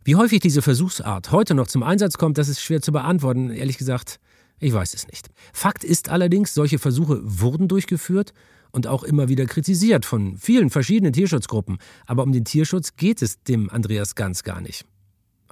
[0.04, 3.50] Wie häufig diese Versuchsart heute noch zum Einsatz kommt, das ist schwer zu beantworten.
[3.50, 4.18] Ehrlich gesagt,
[4.58, 5.28] ich weiß es nicht.
[5.52, 8.32] Fakt ist allerdings, solche Versuche wurden durchgeführt
[8.72, 11.78] und auch immer wieder kritisiert von vielen verschiedenen Tierschutzgruppen.
[12.06, 14.84] Aber um den Tierschutz geht es dem Andreas Ganz gar nicht.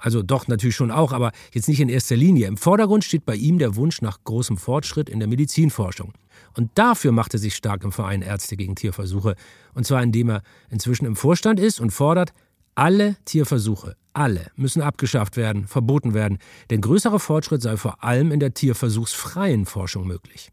[0.01, 2.47] Also doch natürlich schon auch, aber jetzt nicht in erster Linie.
[2.47, 6.13] Im Vordergrund steht bei ihm der Wunsch nach großem Fortschritt in der Medizinforschung.
[6.57, 9.35] Und dafür macht er sich stark im Verein Ärzte gegen Tierversuche.
[9.73, 12.33] Und zwar indem er inzwischen im Vorstand ist und fordert,
[12.73, 18.39] alle Tierversuche, alle müssen abgeschafft werden, verboten werden, denn größerer Fortschritt sei vor allem in
[18.39, 20.49] der tierversuchsfreien Forschung möglich.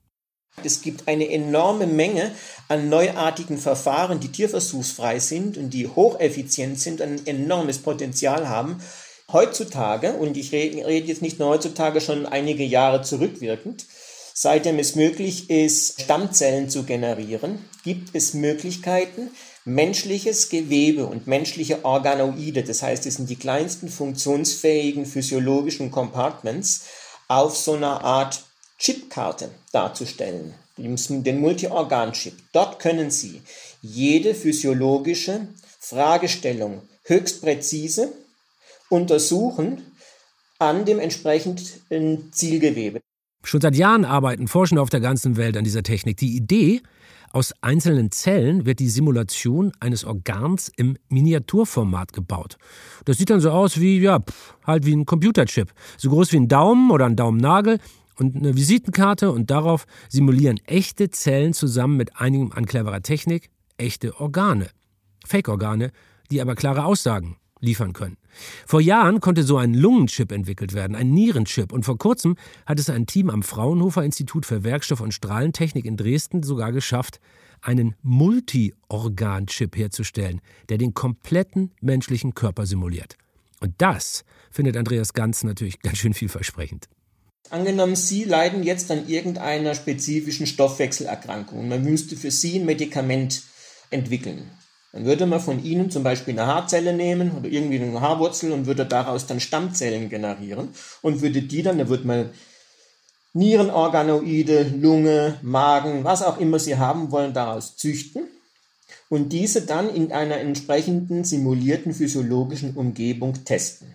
[0.65, 2.33] Es gibt eine enorme Menge
[2.67, 8.81] an neuartigen Verfahren, die tierversuchsfrei sind und die hocheffizient sind, ein enormes Potenzial haben.
[9.31, 13.85] Heutzutage, und ich rede, jetzt nicht nur heutzutage, schon einige Jahre zurückwirkend,
[14.33, 19.31] seitdem es möglich ist, Stammzellen zu generieren, gibt es Möglichkeiten,
[19.67, 26.87] menschliches Gewebe und menschliche Organoide, das heißt, es sind die kleinsten funktionsfähigen physiologischen Compartments,
[27.29, 28.43] auf so einer Art
[28.79, 32.33] Chipkarte darzustellen, den Multiorgan-Chip.
[32.53, 33.43] Dort können Sie
[33.83, 38.15] jede physiologische Fragestellung höchst präzise
[38.89, 39.83] untersuchen
[40.59, 43.01] an dem entsprechenden Zielgewebe.
[43.45, 46.17] Schon seit Jahren arbeiten Forschende auf der ganzen Welt an dieser Technik.
[46.17, 46.83] Die Idee,
[47.31, 52.57] aus einzelnen Zellen wird die Simulation eines Organs im Miniaturformat gebaut.
[53.05, 54.21] Das sieht dann so aus wie, ja,
[54.67, 55.73] halt wie ein Computerchip.
[55.99, 57.81] So groß wie ein Daumen oder ein Daumennagel
[58.17, 64.19] und eine Visitenkarte und darauf simulieren echte Zellen zusammen mit einigem an cleverer Technik echte
[64.19, 64.69] Organe.
[65.27, 65.93] Fake-Organe,
[66.31, 68.17] die aber klare Aussagen liefern können.
[68.67, 72.91] Vor Jahren konnte so ein Lungenchip entwickelt werden, ein Nierenchip, und vor kurzem hat es
[72.91, 77.21] ein Team am Fraunhofer Institut für Werkstoff- und Strahlentechnik in Dresden sogar geschafft,
[77.61, 83.17] einen Multi-Organ-Chip herzustellen, der den kompletten menschlichen Körper simuliert.
[83.61, 86.89] Und das findet Andreas Ganz natürlich ganz schön vielversprechend.
[87.51, 93.43] Angenommen, Sie leiden jetzt an irgendeiner spezifischen Stoffwechselerkrankung man müsste für Sie ein Medikament
[93.91, 94.51] entwickeln.
[94.99, 98.67] Dann würde man von Ihnen zum Beispiel eine Haarzelle nehmen oder irgendwie eine Haarwurzel und
[98.67, 100.71] würde daraus dann Stammzellen generieren
[101.03, 102.31] und würde die dann, da würde man
[103.33, 108.25] Nierenorganoide, Lunge, Magen, was auch immer Sie haben wollen, daraus züchten
[109.09, 113.95] und diese dann in einer entsprechenden simulierten physiologischen Umgebung testen.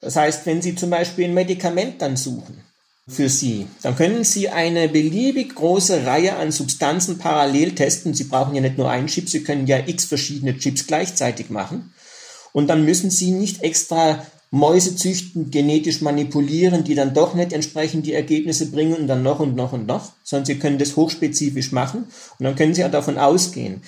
[0.00, 2.62] Das heißt, wenn Sie zum Beispiel ein Medikament dann suchen,
[3.08, 3.68] für Sie.
[3.82, 8.14] Dann können Sie eine beliebig große Reihe an Substanzen parallel testen.
[8.14, 11.92] Sie brauchen ja nicht nur einen Chip, Sie können ja x verschiedene Chips gleichzeitig machen.
[12.52, 18.06] Und dann müssen Sie nicht extra Mäuse züchten, genetisch manipulieren, die dann doch nicht entsprechend
[18.06, 21.72] die Ergebnisse bringen und dann noch und noch und noch, sondern Sie können das hochspezifisch
[21.72, 22.06] machen
[22.38, 23.82] und dann können Sie ja davon ausgehen,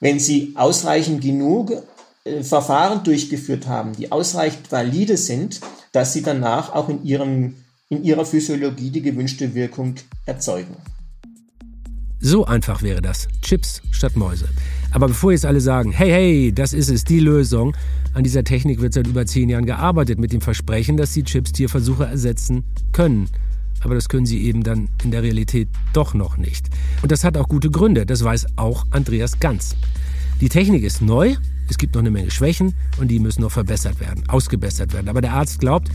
[0.00, 1.82] wenn Sie ausreichend genug
[2.24, 5.60] äh, Verfahren durchgeführt haben, die ausreichend valide sind,
[5.92, 7.56] dass Sie danach auch in Ihrem
[7.88, 9.94] in ihrer Physiologie die gewünschte Wirkung
[10.24, 10.76] erzeugen.
[12.18, 13.28] So einfach wäre das.
[13.42, 14.48] Chips statt Mäuse.
[14.90, 17.76] Aber bevor jetzt alle sagen, hey, hey, das ist es, die Lösung,
[18.14, 21.52] an dieser Technik wird seit über zehn Jahren gearbeitet mit dem Versprechen, dass die Chips
[21.52, 23.28] Tierversuche ersetzen können.
[23.82, 26.68] Aber das können sie eben dann in der Realität doch noch nicht.
[27.02, 29.76] Und das hat auch gute Gründe, das weiß auch Andreas Ganz.
[30.40, 31.34] Die Technik ist neu,
[31.70, 35.08] es gibt noch eine Menge Schwächen und die müssen noch verbessert werden, ausgebessert werden.
[35.08, 35.88] Aber der Arzt glaubt,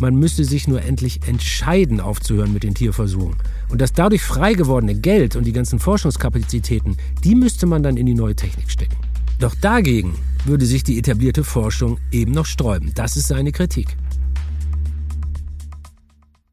[0.00, 3.36] man müsste sich nur endlich entscheiden, aufzuhören mit den Tierversuchen.
[3.68, 8.06] Und das dadurch frei gewordene Geld und die ganzen Forschungskapazitäten, die müsste man dann in
[8.06, 8.96] die neue Technik stecken.
[9.38, 12.90] Doch dagegen würde sich die etablierte Forschung eben noch sträuben.
[12.96, 13.96] Das ist seine Kritik.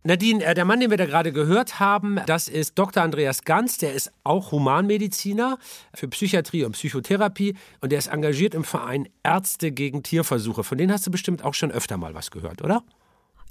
[0.03, 3.03] Nadine, äh, der Mann, den wir da gerade gehört haben, das ist Dr.
[3.03, 3.77] Andreas Ganz.
[3.77, 5.59] Der ist auch Humanmediziner
[5.93, 10.63] für Psychiatrie und Psychotherapie und der ist engagiert im Verein Ärzte gegen Tierversuche.
[10.63, 12.83] Von denen hast du bestimmt auch schon öfter mal was gehört, oder?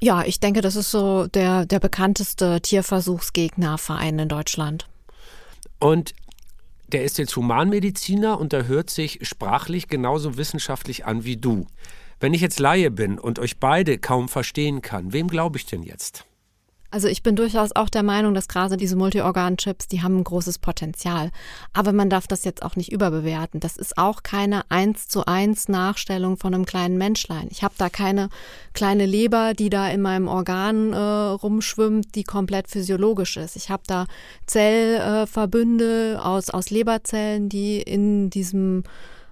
[0.00, 4.88] Ja, ich denke, das ist so der, der bekannteste Tierversuchsgegnerverein in Deutschland.
[5.78, 6.14] Und
[6.88, 11.66] der ist jetzt Humanmediziner und er hört sich sprachlich genauso wissenschaftlich an wie du.
[12.18, 15.82] Wenn ich jetzt Laie bin und euch beide kaum verstehen kann, wem glaube ich denn
[15.82, 16.26] jetzt?
[16.92, 20.58] Also ich bin durchaus auch der Meinung, dass gerade diese Multiorgan-Chips, die haben ein großes
[20.58, 21.30] Potenzial.
[21.72, 23.60] Aber man darf das jetzt auch nicht überbewerten.
[23.60, 27.46] Das ist auch keine eins zu eins Nachstellung von einem kleinen Menschlein.
[27.50, 28.28] Ich habe da keine
[28.72, 33.54] kleine Leber, die da in meinem Organ äh, rumschwimmt, die komplett physiologisch ist.
[33.54, 34.06] Ich habe da
[34.46, 38.82] Zellverbünde äh, aus, aus Leberzellen, die in diesem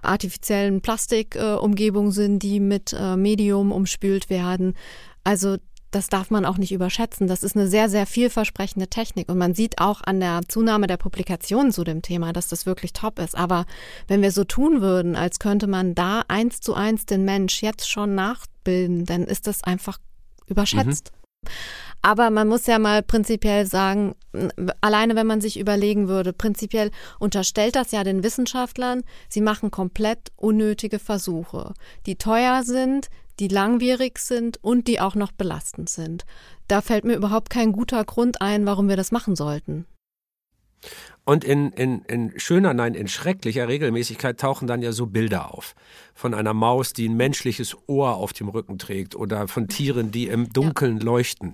[0.01, 4.75] artifiziellen Plastikumgebung äh, sind, die mit äh, Medium umspült werden.
[5.23, 5.57] Also
[5.91, 7.27] das darf man auch nicht überschätzen.
[7.27, 9.29] Das ist eine sehr, sehr vielversprechende Technik.
[9.29, 12.93] Und man sieht auch an der Zunahme der Publikationen zu dem Thema, dass das wirklich
[12.93, 13.35] top ist.
[13.35, 13.65] Aber
[14.07, 17.89] wenn wir so tun würden, als könnte man da eins zu eins den Mensch jetzt
[17.89, 19.97] schon nachbilden, dann ist das einfach
[20.47, 21.11] überschätzt.
[21.11, 21.49] Mhm.
[22.01, 24.15] Aber man muss ja mal prinzipiell sagen,
[24.79, 30.31] alleine wenn man sich überlegen würde, prinzipiell unterstellt das ja den Wissenschaftlern, sie machen komplett
[30.37, 31.73] unnötige Versuche,
[32.05, 36.25] die teuer sind, die langwierig sind und die auch noch belastend sind.
[36.67, 39.85] Da fällt mir überhaupt kein guter Grund ein, warum wir das machen sollten.
[41.25, 45.75] Und in, in, in schöner, nein, in schrecklicher Regelmäßigkeit tauchen dann ja so Bilder auf.
[46.15, 50.25] Von einer Maus, die ein menschliches Ohr auf dem Rücken trägt oder von Tieren, die
[50.27, 51.03] im Dunkeln ja.
[51.03, 51.53] leuchten.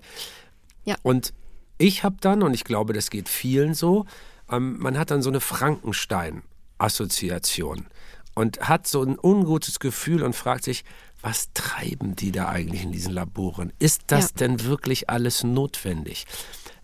[0.86, 0.96] Ja.
[1.04, 1.34] Und
[1.78, 4.06] ich habe dann, und ich glaube, das geht vielen so,
[4.50, 7.88] ähm, man hat dann so eine Frankenstein-Assoziation
[8.36, 10.86] und hat so ein ungutes Gefühl und fragt sich,
[11.26, 13.74] was treiben die da eigentlich in diesen Laboren?
[13.80, 14.36] Ist das ja.
[14.42, 16.28] denn wirklich alles notwendig?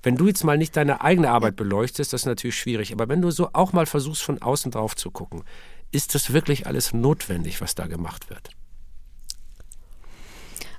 [0.02, 2.92] Wenn du jetzt mal nicht deine eigene Arbeit beleuchtest, das ist natürlich schwierig.
[2.92, 5.44] Aber wenn du so auch mal versuchst, von außen drauf zu gucken,
[5.92, 8.50] ist das wirklich alles notwendig, was da gemacht wird?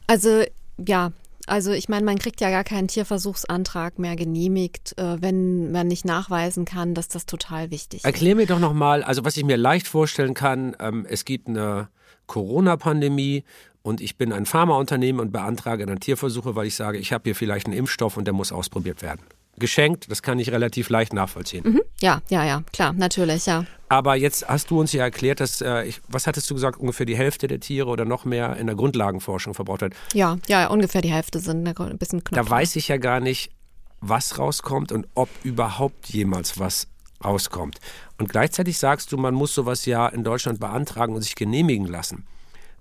[0.09, 0.43] Also
[0.85, 1.13] ja,
[1.47, 6.05] also ich meine, man kriegt ja gar keinen Tierversuchsantrag mehr genehmigt, äh, wenn man nicht
[6.05, 8.05] nachweisen kann, dass das total wichtig ist.
[8.05, 11.91] Erklär mir doch nochmal, also was ich mir leicht vorstellen kann, ähm, es gibt eine
[12.33, 13.45] Corona-Pandemie
[13.83, 17.35] und ich bin ein Pharmaunternehmen und beantrage dann Tierversuche, weil ich sage, ich habe hier
[17.35, 19.21] vielleicht einen Impfstoff und der muss ausprobiert werden.
[19.59, 21.63] Geschenkt, das kann ich relativ leicht nachvollziehen.
[21.65, 21.83] Mhm.
[22.01, 23.67] Ja, ja, ja, klar, natürlich, ja.
[23.91, 27.05] Aber jetzt hast du uns ja erklärt, dass, äh, ich, was hattest du gesagt, ungefähr
[27.05, 29.95] die Hälfte der Tiere oder noch mehr in der Grundlagenforschung verbraucht wird.
[30.15, 32.47] Ja, ja, ungefähr die Hälfte sind ein bisschen knapp.
[32.47, 33.51] Da weiß ich ja gar nicht,
[34.01, 36.89] was rauskommt und ob überhaupt jemals was
[37.25, 37.79] rauskommt.
[38.19, 42.27] Und gleichzeitig sagst du, man muss sowas ja in Deutschland beantragen und sich genehmigen lassen.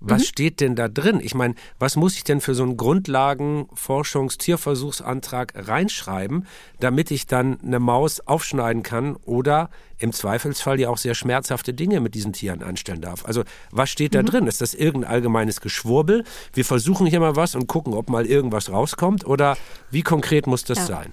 [0.04, 0.26] Was mhm.
[0.26, 1.20] steht denn da drin?
[1.22, 6.48] Ich meine, was muss ich denn für so einen Grundlagen-Forschungs-Tierversuchsantrag reinschreiben,
[6.80, 12.00] damit ich dann eine Maus aufschneiden kann oder im Zweifelsfall ja auch sehr schmerzhafte Dinge
[12.00, 13.24] mit diesen Tieren anstellen darf?
[13.24, 14.26] Also, was steht da mhm.
[14.26, 14.48] drin?
[14.48, 16.24] Ist das irgendein allgemeines Geschwurbel?
[16.52, 19.56] Wir versuchen hier mal was und gucken, ob mal irgendwas rauskommt oder
[19.92, 20.86] wie konkret muss das ja.
[20.86, 21.12] sein?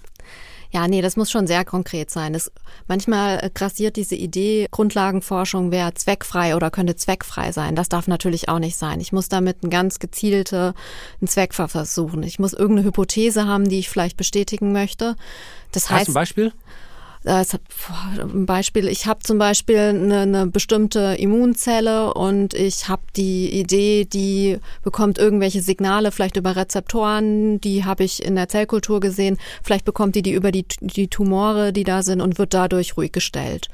[0.71, 2.33] Ja, nee, das muss schon sehr konkret sein.
[2.33, 2.51] Das,
[2.87, 7.75] manchmal äh, grassiert diese Idee, Grundlagenforschung wäre zweckfrei oder könnte zweckfrei sein.
[7.75, 8.99] Das darf natürlich auch nicht sein.
[8.99, 10.75] Ich muss damit ein ganz gezielte
[11.19, 12.21] einen Zweck versuchen.
[12.23, 15.15] Ich muss irgendeine Hypothese haben, die ich vielleicht bestätigen möchte.
[15.71, 16.53] Das heißt, Hast ein Beispiel?
[17.25, 24.05] Ein Beispiel, ich habe zum Beispiel eine, eine, bestimmte Immunzelle und ich habe die Idee,
[24.05, 29.83] die bekommt irgendwelche Signale, vielleicht über Rezeptoren, die habe ich in der Zellkultur gesehen, vielleicht
[29.83, 33.67] bekommt die die über die, die Tumore, die da sind und wird dadurch ruhig gestellt.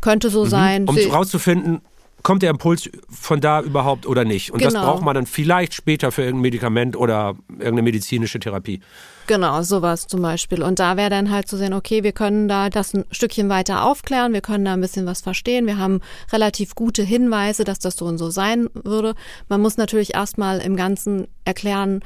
[0.00, 0.48] Könnte so mhm.
[0.48, 0.88] sein.
[0.88, 1.80] Um herauszufinden,
[2.22, 4.52] kommt der Impuls von da überhaupt oder nicht?
[4.52, 4.72] Und genau.
[4.72, 8.80] das braucht man dann vielleicht später für irgendein Medikament oder irgendeine medizinische Therapie.
[9.26, 10.62] Genau, sowas zum Beispiel.
[10.62, 13.84] Und da wäre dann halt zu sehen, okay, wir können da das ein Stückchen weiter
[13.84, 16.00] aufklären, wir können da ein bisschen was verstehen, wir haben
[16.32, 19.14] relativ gute Hinweise, dass das so und so sein würde.
[19.48, 22.00] Man muss natürlich erstmal im Ganzen erklären,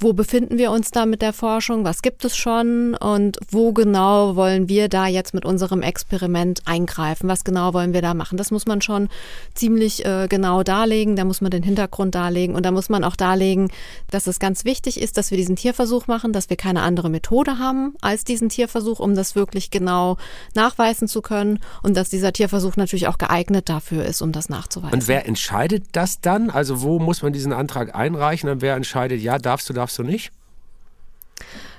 [0.00, 4.36] wo befinden wir uns da mit der Forschung, was gibt es schon und wo genau
[4.36, 8.36] wollen wir da jetzt mit unserem Experiment eingreifen, was genau wollen wir da machen.
[8.36, 9.08] Das muss man schon
[9.54, 13.16] ziemlich äh, genau darlegen, da muss man den Hintergrund darlegen und da muss man auch
[13.16, 13.70] darlegen,
[14.10, 17.58] dass es ganz wichtig ist, dass wir diesen Tierversuch machen, dass wir keine andere Methode
[17.58, 20.16] haben als diesen Tierversuch, um das wirklich genau
[20.54, 24.94] nachweisen zu können und dass dieser Tierversuch natürlich auch geeignet dafür ist, um das nachzuweisen.
[24.94, 26.50] Und wer entscheidet das dann?
[26.50, 29.98] Also wo muss man diesen Antrag einreichen und wer entscheidet, ja, darfst du, darfst darfst
[29.98, 30.32] du nicht?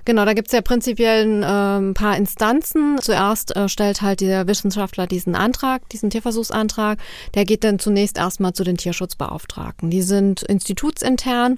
[0.06, 2.98] Genau, da gibt es ja prinzipiell ein äh, paar Instanzen.
[3.00, 7.00] Zuerst äh, stellt halt der Wissenschaftler diesen Antrag, diesen Tierversuchsantrag.
[7.36, 9.90] Der geht dann zunächst erstmal zu den Tierschutzbeauftragten.
[9.90, 11.58] Die sind institutsintern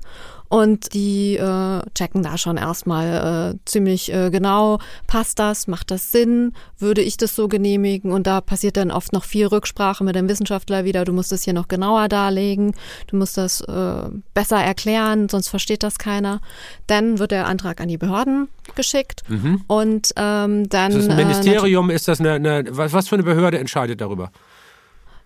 [0.56, 6.14] und die äh, checken da schon erstmal äh, ziemlich äh, genau, passt das, macht das
[6.14, 8.14] Sinn, würde ich das so genehmigen?
[8.14, 11.44] Und da passiert dann oft noch viel Rücksprache mit dem Wissenschaftler wieder, du musst das
[11.44, 12.74] hier noch genauer darlegen,
[13.08, 16.40] du musst das äh, besser erklären, sonst versteht das keiner.
[16.88, 19.62] Dann wird der Antrag an die Behörden geschickt mhm.
[19.68, 20.94] und ähm, dann.
[20.94, 21.90] Ist das ein äh, Ministerium?
[21.90, 24.32] ist das eine, eine was, was für eine Behörde entscheidet darüber?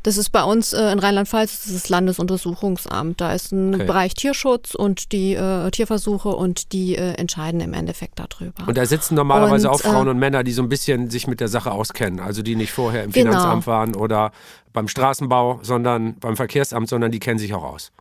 [0.03, 3.19] Das ist bei uns äh, in Rheinland-Pfalz das, das Landesuntersuchungsamt.
[3.19, 3.85] Da ist ein okay.
[3.85, 8.67] Bereich Tierschutz und die äh, Tierversuche und die äh, entscheiden im Endeffekt darüber.
[8.67, 11.27] Und da sitzen normalerweise und, auch Frauen äh, und Männer, die so ein bisschen sich
[11.27, 12.19] mit der Sache auskennen.
[12.19, 13.31] Also die nicht vorher im genau.
[13.31, 14.31] Finanzamt waren oder
[14.71, 17.91] beim Straßenbau, sondern beim Verkehrsamt, sondern die kennen sich auch aus.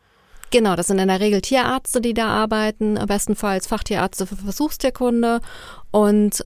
[0.51, 5.41] Genau, das sind in der Regel Tierärzte, die da arbeiten, bestenfalls Fachtierärzte für Versuchstierkunde
[5.91, 6.43] und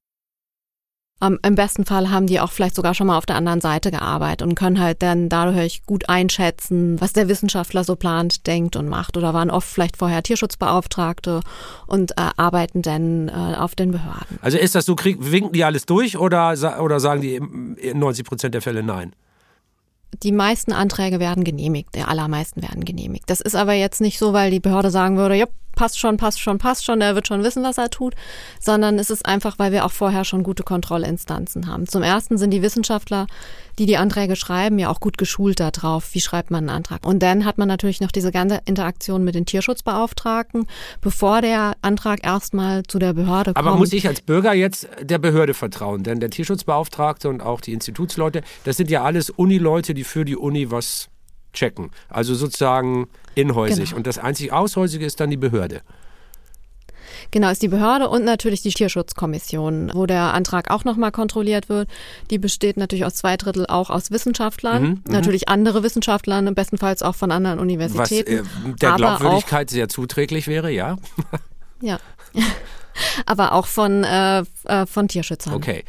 [1.25, 3.93] um, Im besten Fall haben die auch vielleicht sogar schon mal auf der anderen Seite
[3.93, 8.89] gearbeitet und können halt dann dadurch gut einschätzen, was der Wissenschaftler so plant, denkt und
[8.89, 9.17] macht.
[9.17, 11.41] Oder waren oft vielleicht vorher Tierschutzbeauftragte
[11.87, 14.39] und äh, arbeiten dann äh, auf den Behörden.
[14.41, 18.27] Also ist das so, krieg, winken die alles durch oder, oder sagen die in 90
[18.27, 19.15] Prozent der Fälle nein?
[20.23, 23.25] die meisten Anträge werden genehmigt, der allermeisten werden genehmigt.
[23.29, 26.41] Das ist aber jetzt nicht so, weil die Behörde sagen würde, ja, passt schon, passt
[26.41, 28.15] schon, passt schon, der wird schon wissen, was er tut,
[28.61, 31.87] sondern es ist einfach, weil wir auch vorher schon gute Kontrollinstanzen haben.
[31.87, 33.27] Zum ersten sind die Wissenschaftler,
[33.79, 37.07] die die Anträge schreiben, ja auch gut geschult darauf, wie schreibt man einen Antrag.
[37.07, 40.67] Und dann hat man natürlich noch diese ganze Interaktion mit den Tierschutzbeauftragten,
[41.01, 43.67] bevor der Antrag erstmal zu der Behörde kommt.
[43.67, 46.03] Aber muss ich als Bürger jetzt der Behörde vertrauen?
[46.03, 50.37] Denn der Tierschutzbeauftragte und auch die Institutsleute, das sind ja alles Unileute, die für die
[50.37, 51.09] Uni was
[51.53, 51.91] checken.
[52.09, 53.91] Also sozusagen inhäusig.
[53.91, 53.97] Genau.
[53.97, 55.83] Und das einzig Aushäusige ist dann die Behörde.
[57.31, 61.89] Genau, ist die Behörde und natürlich die Tierschutzkommission, wo der Antrag auch nochmal kontrolliert wird.
[62.31, 65.01] Die besteht natürlich aus zwei Drittel auch aus Wissenschaftlern, mhm, mhm.
[65.07, 68.47] natürlich andere Wissenschaftlern, bestenfalls auch von anderen Universitäten.
[68.63, 70.97] Was äh, der Glaubwürdigkeit sehr zuträglich wäre, ja.
[71.81, 71.99] Ja.
[73.27, 75.55] aber auch von, äh, äh, von Tierschützern.
[75.55, 75.85] Okay.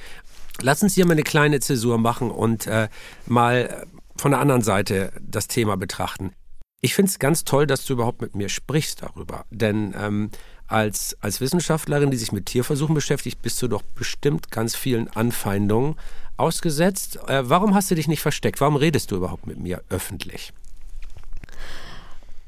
[0.62, 2.88] Lass uns hier mal eine kleine Zäsur machen und äh,
[3.28, 3.86] mal
[4.16, 6.34] von der anderen Seite das Thema betrachten.
[6.82, 9.46] Ich finde es ganz toll, dass du überhaupt mit mir sprichst darüber.
[9.50, 10.32] Denn ähm,
[10.68, 15.96] als, als Wissenschaftlerin, die sich mit Tierversuchen beschäftigt, bist du doch bestimmt ganz vielen Anfeindungen
[16.36, 17.20] ausgesetzt.
[17.28, 18.60] Äh, warum hast du dich nicht versteckt?
[18.60, 20.52] Warum redest du überhaupt mit mir öffentlich?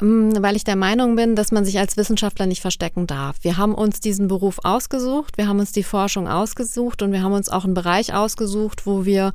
[0.01, 3.38] Mm, weil ich der Meinung bin, dass man sich als Wissenschaftler nicht verstecken darf.
[3.41, 7.34] Wir haben uns diesen Beruf ausgesucht, wir haben uns die Forschung ausgesucht und wir haben
[7.34, 9.34] uns auch einen Bereich ausgesucht, wo wir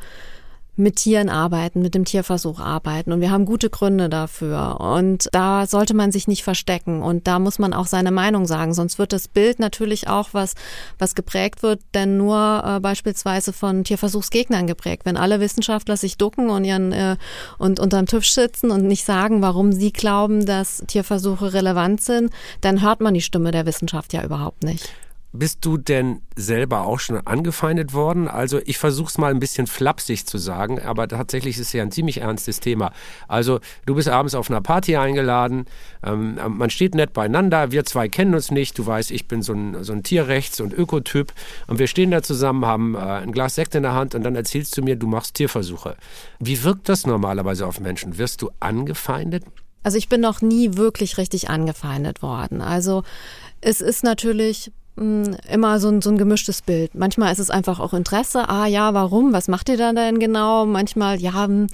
[0.77, 3.13] mit Tieren arbeiten, mit dem Tierversuch arbeiten.
[3.13, 4.81] Und wir haben gute Gründe dafür.
[4.81, 7.03] Und da sollte man sich nicht verstecken.
[7.03, 8.75] Und da muss man auch seine Meinung sagen.
[8.75, 10.55] Sonst wird das Bild natürlich auch was,
[10.99, 15.05] was geprägt wird, denn nur äh, beispielsweise von Tierversuchsgegnern geprägt.
[15.05, 17.17] Wenn alle Wissenschaftler sich ducken und ihren äh,
[17.59, 22.83] und unterm Tisch sitzen und nicht sagen, warum sie glauben, dass Tierversuche relevant sind, dann
[22.83, 24.91] hört man die Stimme der Wissenschaft ja überhaupt nicht.
[25.33, 28.27] Bist du denn selber auch schon angefeindet worden?
[28.27, 31.83] Also ich versuche es mal ein bisschen flapsig zu sagen, aber tatsächlich ist es ja
[31.83, 32.93] ein ziemlich ernstes Thema.
[33.29, 35.67] Also du bist abends auf einer Party eingeladen,
[36.03, 39.53] ähm, man steht nett beieinander, wir zwei kennen uns nicht, du weißt, ich bin so
[39.53, 41.33] ein, so ein Tierrechts- und Ökotyp
[41.69, 44.35] und wir stehen da zusammen, haben äh, ein Glas Sekt in der Hand und dann
[44.35, 45.97] erzählst du mir, du machst Tierversuche.
[46.41, 48.19] Wie wirkt das normalerweise auf Menschen?
[48.19, 49.45] Wirst du angefeindet?
[49.83, 52.61] Also ich bin noch nie wirklich richtig angefeindet worden.
[52.61, 53.03] Also
[53.61, 56.95] es ist natürlich immer so ein, so ein gemischtes Bild.
[56.95, 58.49] Manchmal ist es einfach auch Interesse.
[58.49, 59.33] Ah ja, warum?
[59.33, 60.67] Was macht ihr da denn genau?
[60.67, 61.69] Manchmal, ja, hm,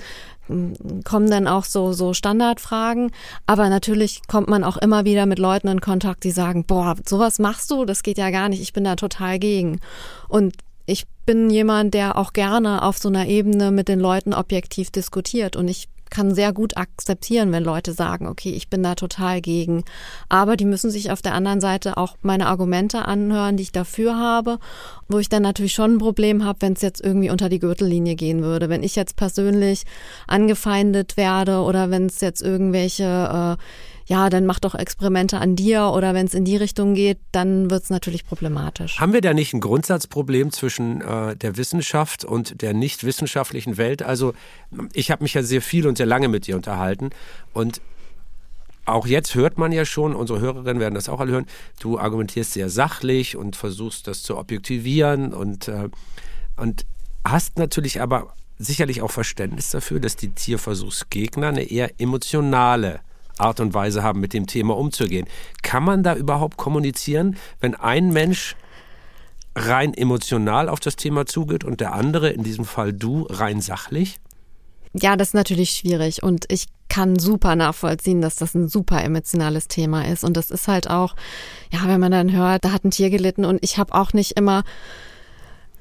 [0.46, 3.10] hm, kommen dann auch so, so Standardfragen.
[3.46, 7.38] Aber natürlich kommt man auch immer wieder mit Leuten in Kontakt, die sagen, boah, sowas
[7.38, 7.84] machst du?
[7.84, 8.62] Das geht ja gar nicht.
[8.62, 9.80] Ich bin da total gegen.
[10.28, 10.54] Und
[10.86, 15.56] ich bin jemand, der auch gerne auf so einer Ebene mit den Leuten objektiv diskutiert.
[15.56, 19.84] Und ich kann sehr gut akzeptieren, wenn Leute sagen, okay, ich bin da total gegen.
[20.28, 24.16] Aber die müssen sich auf der anderen Seite auch meine Argumente anhören, die ich dafür
[24.16, 24.58] habe,
[25.08, 28.14] wo ich dann natürlich schon ein Problem habe, wenn es jetzt irgendwie unter die Gürtellinie
[28.14, 28.68] gehen würde.
[28.68, 29.84] Wenn ich jetzt persönlich
[30.26, 33.62] angefeindet werde oder wenn es jetzt irgendwelche äh,
[34.06, 37.70] ja, dann mach doch Experimente an dir oder wenn es in die Richtung geht, dann
[37.70, 39.00] wird es natürlich problematisch.
[39.00, 44.02] Haben wir da nicht ein Grundsatzproblem zwischen äh, der Wissenschaft und der nicht wissenschaftlichen Welt?
[44.02, 44.34] Also
[44.92, 47.10] ich habe mich ja sehr viel und sehr lange mit dir unterhalten
[47.52, 47.80] und
[48.84, 51.46] auch jetzt hört man ja schon, unsere Hörerinnen werden das auch alle hören,
[51.80, 55.88] du argumentierst sehr sachlich und versuchst das zu objektivieren und, äh,
[56.56, 56.86] und
[57.24, 63.00] hast natürlich aber sicherlich auch Verständnis dafür, dass die Tierversuchsgegner eine eher emotionale
[63.38, 65.26] Art und Weise haben, mit dem Thema umzugehen.
[65.62, 68.56] Kann man da überhaupt kommunizieren, wenn ein Mensch
[69.54, 74.18] rein emotional auf das Thema zugeht und der andere, in diesem Fall du, rein sachlich?
[74.92, 79.68] Ja, das ist natürlich schwierig und ich kann super nachvollziehen, dass das ein super emotionales
[79.68, 81.16] Thema ist und das ist halt auch,
[81.72, 84.32] ja, wenn man dann hört, da hat ein Tier gelitten und ich habe auch nicht
[84.32, 84.62] immer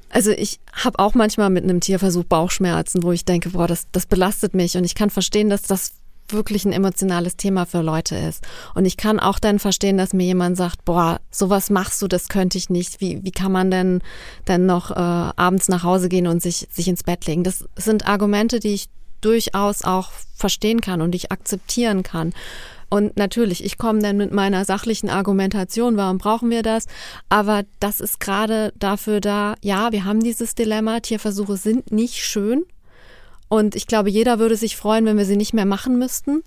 [0.09, 4.05] also ich habe auch manchmal mit einem Tierversuch Bauchschmerzen, wo ich denke, boah, das, das
[4.05, 5.93] belastet mich und ich kann verstehen, dass das
[6.30, 8.43] wirklich ein emotionales Thema für Leute ist.
[8.73, 12.28] Und ich kann auch dann verstehen, dass mir jemand sagt, boah, sowas machst du, das
[12.28, 13.01] könnte ich nicht.
[13.01, 14.01] Wie, wie kann man denn
[14.45, 17.43] dann noch äh, abends nach Hause gehen und sich, sich ins Bett legen?
[17.43, 18.89] Das sind Argumente, die ich
[19.21, 22.34] durchaus auch verstehen kann und ich akzeptieren kann.
[22.89, 26.86] Und natürlich, ich komme dann mit meiner sachlichen Argumentation, warum brauchen wir das?
[27.30, 32.63] Aber das ist gerade dafür da, ja, wir haben dieses Dilemma, Tierversuche sind nicht schön
[33.49, 36.43] und ich glaube, jeder würde sich freuen, wenn wir sie nicht mehr machen müssten.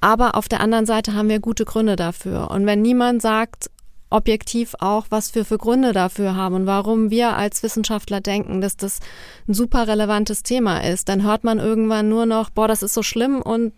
[0.00, 2.50] Aber auf der anderen Seite haben wir gute Gründe dafür.
[2.50, 3.70] Und wenn niemand sagt,
[4.10, 8.76] objektiv auch, was wir für Gründe dafür haben und warum wir als Wissenschaftler denken, dass
[8.76, 9.00] das
[9.48, 13.02] ein super relevantes Thema ist, dann hört man irgendwann nur noch, boah, das ist so
[13.02, 13.72] schlimm und,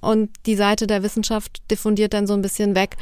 [0.00, 2.96] und die Seite der Wissenschaft diffundiert dann so ein bisschen weg.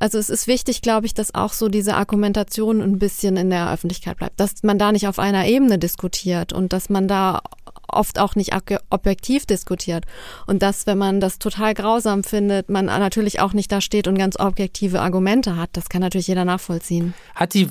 [0.00, 3.72] Also es ist wichtig, glaube ich, dass auch so diese Argumentation ein bisschen in der
[3.72, 7.42] Öffentlichkeit bleibt, dass man da nicht auf einer Ebene diskutiert und dass man da
[7.88, 8.52] oft auch nicht
[8.90, 10.04] objektiv diskutiert.
[10.46, 14.18] Und dass, wenn man das total grausam findet, man natürlich auch nicht da steht und
[14.18, 15.70] ganz objektive Argumente hat.
[15.74, 17.14] Das kann natürlich jeder nachvollziehen.
[17.34, 17.68] Hat die,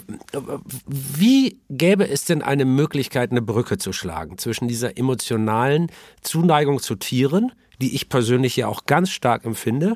[0.87, 6.95] wie gäbe es denn eine Möglichkeit, eine Brücke zu schlagen zwischen dieser emotionalen Zuneigung zu
[6.95, 7.51] Tieren,
[7.81, 9.95] die ich persönlich ja auch ganz stark empfinde,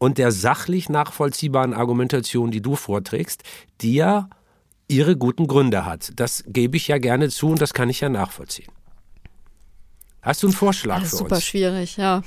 [0.00, 3.44] und der sachlich nachvollziehbaren Argumentation, die du vorträgst,
[3.82, 4.28] die ja
[4.88, 6.10] ihre guten Gründe hat.
[6.16, 8.72] Das gebe ich ja gerne zu und das kann ich ja nachvollziehen.
[10.22, 11.44] Hast du einen Vorschlag das ist für super uns?
[11.44, 12.22] schwierig, ja.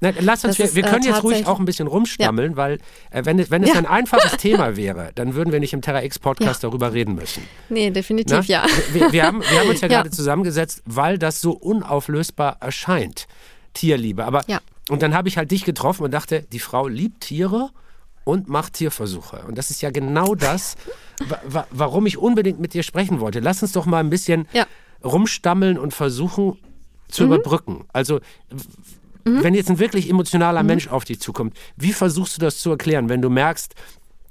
[0.00, 2.78] Na, lass uns, wir, wir, können äh, jetzt ruhig auch ein bisschen rumstammeln, weil
[3.10, 3.76] äh, wenn es, wenn es Ja.
[3.76, 7.42] ein einfaches Thema wäre, dann würden wir nicht im Terra X Podcast darüber reden müssen.
[7.68, 8.42] Nee, definitiv Na?
[8.46, 8.66] ja.
[8.92, 9.98] Wir, wir, haben, wir haben uns ja, Ja.
[9.98, 13.26] gerade zusammengesetzt, weil das so unauflösbar erscheint,
[13.74, 14.24] Tierliebe.
[14.24, 14.60] Aber Ja.
[14.90, 17.70] Und dann habe ich halt dich getroffen und dachte, die Frau liebt Tiere
[18.24, 19.44] und macht Tierversuche.
[19.48, 20.76] Und das ist ja genau das,
[21.26, 23.40] wa wa warum ich unbedingt mit dir sprechen wollte.
[23.40, 24.66] Lass uns doch mal ein bisschen Ja.
[25.04, 26.58] rumstammeln und versuchen
[27.08, 27.32] zu Mhm.
[27.32, 27.84] überbrücken.
[27.92, 28.18] Also
[28.50, 28.64] w-
[29.24, 33.08] wenn jetzt ein wirklich emotionaler Mensch auf dich zukommt, wie versuchst du das zu erklären,
[33.08, 33.74] wenn du merkst,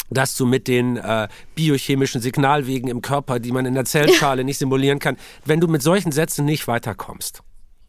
[0.10, 4.58] dass du mit den äh, biochemischen Signalwegen im Körper, die man in der Zellschale nicht
[4.58, 7.42] simulieren kann, wenn du mit solchen Sätzen nicht weiterkommst?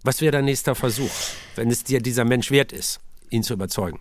[0.04, 1.10] Was wäre dein nächster Versuch,
[1.54, 3.00] wenn es dir dieser Mensch wert ist,
[3.30, 4.00] ihn zu überzeugen?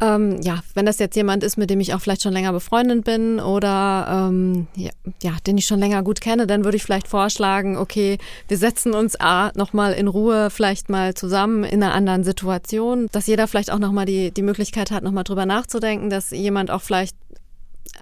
[0.00, 3.04] Ähm, ja, wenn das jetzt jemand ist, mit dem ich auch vielleicht schon länger befreundet
[3.04, 4.90] bin oder ähm, ja,
[5.22, 8.18] ja, den ich schon länger gut kenne, dann würde ich vielleicht vorschlagen, okay,
[8.48, 13.28] wir setzen uns A nochmal in Ruhe vielleicht mal zusammen in einer anderen Situation, dass
[13.28, 17.16] jeder vielleicht auch nochmal die, die Möglichkeit hat, nochmal drüber nachzudenken, dass jemand auch vielleicht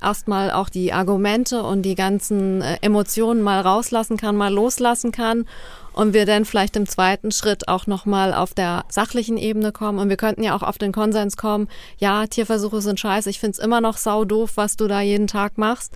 [0.00, 5.46] erstmal auch die Argumente und die ganzen äh, Emotionen mal rauslassen kann, mal loslassen kann.
[5.94, 9.98] Und wir dann vielleicht im zweiten Schritt auch nochmal auf der sachlichen Ebene kommen.
[9.98, 11.68] Und wir könnten ja auch auf den Konsens kommen,
[11.98, 15.58] ja, Tierversuche sind scheiße, ich find's immer noch sau doof, was du da jeden Tag
[15.58, 15.92] machst,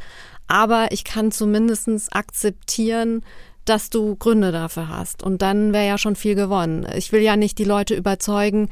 [0.48, 3.24] aber ich kann zumindestens akzeptieren,
[3.68, 5.22] dass du Gründe dafür hast.
[5.22, 6.86] Und dann wäre ja schon viel gewonnen.
[6.96, 8.68] Ich will ja nicht die Leute überzeugen,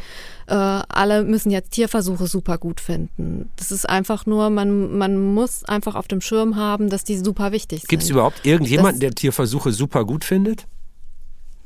[0.46, 3.50] äh, alle müssen jetzt Tierversuche super gut finden.
[3.56, 7.52] Das ist einfach nur, man, man muss einfach auf dem Schirm haben, dass die super
[7.52, 7.88] wichtig sind.
[7.88, 10.66] Gibt es überhaupt irgendjemanden, Das- der Tierversuche super gut findet?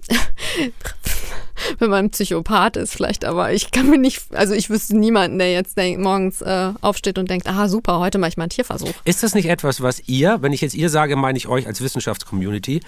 [1.79, 5.39] Wenn man ein Psychopath ist vielleicht, aber ich kann mir nicht, also ich wüsste niemanden,
[5.39, 8.51] der jetzt denk, morgens äh, aufsteht und denkt, aha super, heute mache ich mal einen
[8.51, 8.93] Tierversuch.
[9.05, 11.81] Ist das nicht etwas, was ihr, wenn ich jetzt ihr sage, meine ich euch als
[11.81, 12.81] Wissenschaftscommunity,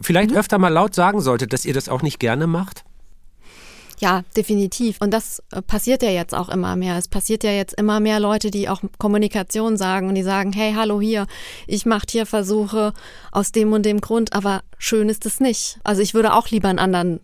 [0.00, 0.36] vielleicht Mhm.
[0.36, 2.84] öfter mal laut sagen solltet, dass ihr das auch nicht gerne macht?
[4.02, 4.96] Ja, definitiv.
[5.00, 6.98] Und das äh, passiert ja jetzt auch immer mehr.
[6.98, 10.74] Es passiert ja jetzt immer mehr Leute, die auch Kommunikation sagen und die sagen, hey,
[10.76, 11.28] hallo hier,
[11.68, 12.94] ich mache Tierversuche
[13.30, 15.78] aus dem und dem Grund, aber schön ist es nicht.
[15.84, 17.20] Also ich würde auch lieber einen anderen,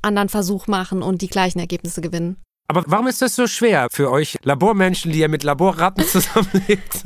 [0.00, 2.38] anderen Versuch machen und die gleichen Ergebnisse gewinnen.
[2.68, 7.02] Aber warum ist das so schwer für euch Labormenschen, die ihr mit Laborratten zusammenlebt?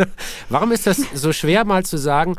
[0.49, 2.37] warum ist das so schwer, mal zu sagen,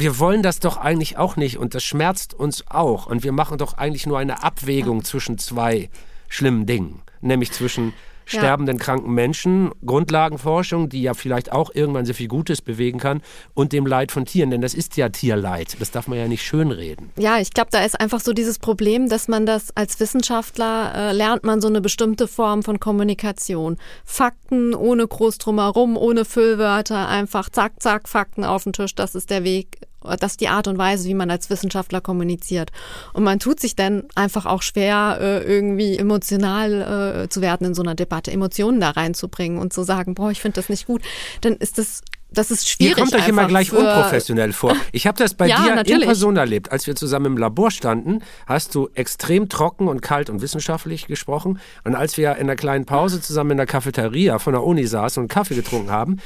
[0.00, 3.58] wir wollen das doch eigentlich auch nicht und das schmerzt uns auch und wir machen
[3.58, 5.90] doch eigentlich nur eine Abwägung zwischen zwei
[6.28, 7.92] schlimmen Dingen, nämlich zwischen
[8.32, 8.38] Ja.
[8.38, 13.22] sterbenden kranken Menschen, Grundlagenforschung, die ja vielleicht auch irgendwann sehr viel Gutes bewegen kann,
[13.54, 16.44] und dem Leid von Tieren, denn das ist ja Tierleid, das darf man ja nicht
[16.44, 17.10] schönreden.
[17.18, 21.12] Ja, ich glaube, da ist einfach so dieses Problem, dass man das als Wissenschaftler äh,
[21.12, 23.78] lernt man so eine bestimmte Form von Kommunikation.
[24.04, 29.30] Fakten ohne groß drumherum, ohne Füllwörter, einfach zack, zack, Fakten auf den Tisch, das ist
[29.30, 29.78] der Weg.
[30.02, 32.70] Das ist die Art und Weise, wie man als Wissenschaftler kommuniziert.
[33.12, 37.74] Und man tut sich dann einfach auch schwer, äh, irgendwie emotional äh, zu werden in
[37.74, 41.02] so einer Debatte, Emotionen da reinzubringen und zu sagen, boah, ich finde das nicht gut.
[41.42, 42.96] Dann ist das, das ist schwierig.
[42.96, 44.74] Ihr kommt euch immer gleich unprofessionell vor.
[44.92, 46.06] Ich habe das bei Ja, dir in natürlich.
[46.06, 46.72] Person erlebt.
[46.72, 51.60] Als wir zusammen im Labor standen, hast du extrem trocken und kalt und wissenschaftlich gesprochen.
[51.84, 55.22] Und als wir in der kleinen Pause zusammen in der Cafeteria von der Uni saßen
[55.22, 56.18] und Kaffee getrunken haben,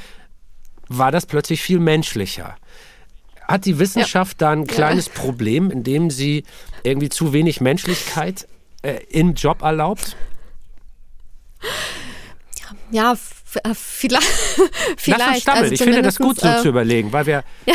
[0.87, 2.55] war das plötzlich viel menschlicher.
[3.47, 6.43] Hat die Wissenschaft da ein kleines Problem, indem sie
[6.83, 8.47] irgendwie zu wenig Menschlichkeit
[8.81, 10.15] äh, im Job erlaubt?
[12.91, 14.25] Ja, f- äh, vielleicht.
[14.97, 15.19] vielleicht.
[15.19, 15.63] Lass uns stammeln.
[15.63, 17.73] Also ich finde das gut, so zumindestens, zu überlegen, weil wir Ja,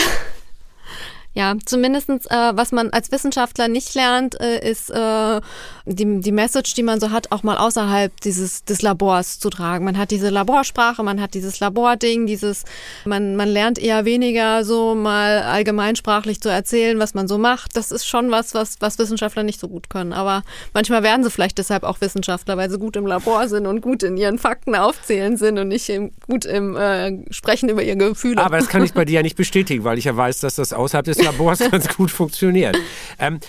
[1.64, 5.40] zumindestens, äh, was man als Wissenschaftler nicht lernt, äh, ist äh,
[5.86, 9.84] die, die Message, die man so hat, auch mal außerhalb dieses des Labors zu tragen.
[9.84, 12.64] Man hat diese Laborsprache, man hat dieses Labording, dieses,
[13.04, 17.76] man, man lernt eher weniger so mal allgemeinsprachlich zu erzählen, was man so macht.
[17.76, 20.12] Das ist schon was, was, was Wissenschaftler nicht so gut können.
[20.12, 20.42] Aber
[20.74, 24.02] manchmal werden sie vielleicht deshalb auch Wissenschaftler, weil sie gut im Labor sind und gut
[24.02, 28.42] in ihren Fakten aufzählen sind und nicht im, gut im äh, Sprechen über ihre Gefühle.
[28.44, 30.72] Aber das kann ich bei dir ja nicht bestätigen, weil ich ja weiß, dass das
[30.72, 32.76] außerhalb des Labors ganz gut funktioniert.
[33.18, 33.40] Ähm,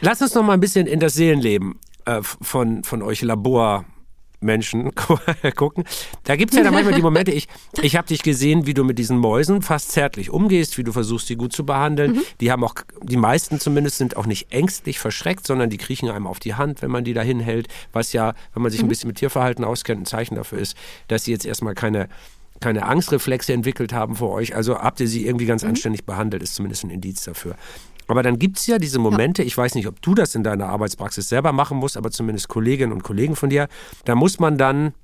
[0.00, 3.92] lass uns noch mal ein bisschen in das Seelenleben äh, von, von euch Labormenschen
[4.42, 4.92] Menschen
[5.56, 5.84] gucken.
[6.24, 7.46] Da gibt es ja dann manchmal die Momente, ich,
[7.80, 11.28] ich habe dich gesehen, wie du mit diesen Mäusen fast zärtlich umgehst, wie du versuchst,
[11.28, 12.14] sie gut zu behandeln.
[12.14, 12.22] Mhm.
[12.40, 16.26] Die haben auch, die meisten zumindest sind auch nicht ängstlich verschreckt, sondern die kriechen einem
[16.26, 18.90] auf die Hand, wenn man die dahin hält, was ja, wenn man sich ein mhm.
[18.90, 20.76] bisschen mit Tierverhalten auskennt, ein Zeichen dafür ist,
[21.08, 22.08] dass sie jetzt erstmal keine
[22.62, 24.56] keine Angstreflexe entwickelt haben vor euch.
[24.56, 25.70] Also habt ihr sie irgendwie ganz mhm.
[25.70, 27.56] anständig behandelt, ist zumindest ein Indiz dafür.
[28.08, 30.68] Aber dann gibt es ja diese Momente, ich weiß nicht, ob du das in deiner
[30.68, 33.68] Arbeitspraxis selber machen musst, aber zumindest Kolleginnen und Kollegen von dir,
[34.04, 34.94] da muss man dann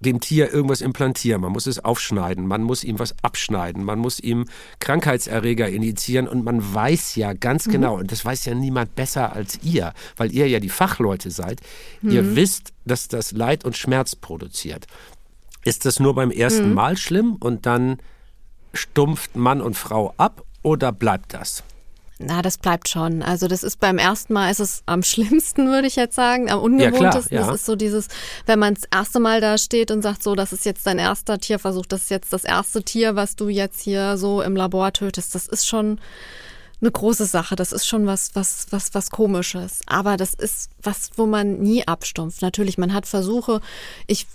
[0.00, 4.18] dem Tier irgendwas implantieren, man muss es aufschneiden, man muss ihm was abschneiden, man muss
[4.18, 4.46] ihm
[4.78, 7.72] Krankheitserreger initiieren und man weiß ja ganz mhm.
[7.72, 11.60] genau, und das weiß ja niemand besser als ihr, weil ihr ja die Fachleute seid,
[12.00, 12.10] mhm.
[12.10, 14.86] ihr wisst, dass das Leid und Schmerz produziert.
[15.64, 16.74] Ist das nur beim ersten mhm.
[16.74, 17.98] Mal schlimm und dann
[18.72, 21.62] stumpft Mann und Frau ab oder bleibt das?
[22.22, 23.22] Na, das bleibt schon.
[23.22, 26.60] Also das ist beim ersten Mal ist es am schlimmsten, würde ich jetzt sagen, am
[26.60, 27.34] ungewohntesten.
[27.34, 27.46] Ja, klar, ja.
[27.46, 28.08] Das ist so dieses,
[28.44, 31.38] wenn man das erste Mal da steht und sagt, so, das ist jetzt dein erster
[31.38, 35.34] Tierversuch, das ist jetzt das erste Tier, was du jetzt hier so im Labor tötest.
[35.34, 35.98] Das ist schon
[36.82, 37.56] eine große Sache.
[37.56, 39.80] Das ist schon was, was, was, was komisches.
[39.86, 42.42] Aber das ist was, wo man nie abstumpft.
[42.42, 43.62] Natürlich, man hat Versuche.
[44.06, 44.26] Ich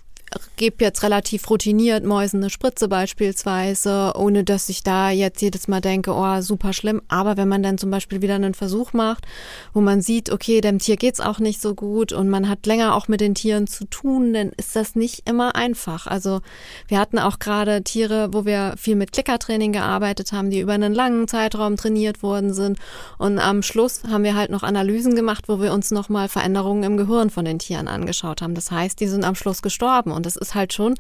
[0.55, 5.81] gebe jetzt relativ routiniert Mäusen eine Spritze beispielsweise, ohne dass ich da jetzt jedes Mal
[5.81, 7.01] denke, oh, super schlimm.
[7.07, 9.25] Aber wenn man dann zum Beispiel wieder einen Versuch macht,
[9.73, 12.95] wo man sieht, okay, dem Tier geht's auch nicht so gut und man hat länger
[12.95, 16.07] auch mit den Tieren zu tun, dann ist das nicht immer einfach.
[16.07, 16.41] Also
[16.87, 20.93] wir hatten auch gerade Tiere, wo wir viel mit Klickertraining gearbeitet haben, die über einen
[20.93, 22.79] langen Zeitraum trainiert worden sind.
[23.17, 26.97] Und am Schluss haben wir halt noch Analysen gemacht, wo wir uns nochmal Veränderungen im
[26.97, 28.55] Gehirn von den Tieren angeschaut haben.
[28.55, 30.95] Das heißt, die sind am Schluss gestorben und das ist halt schon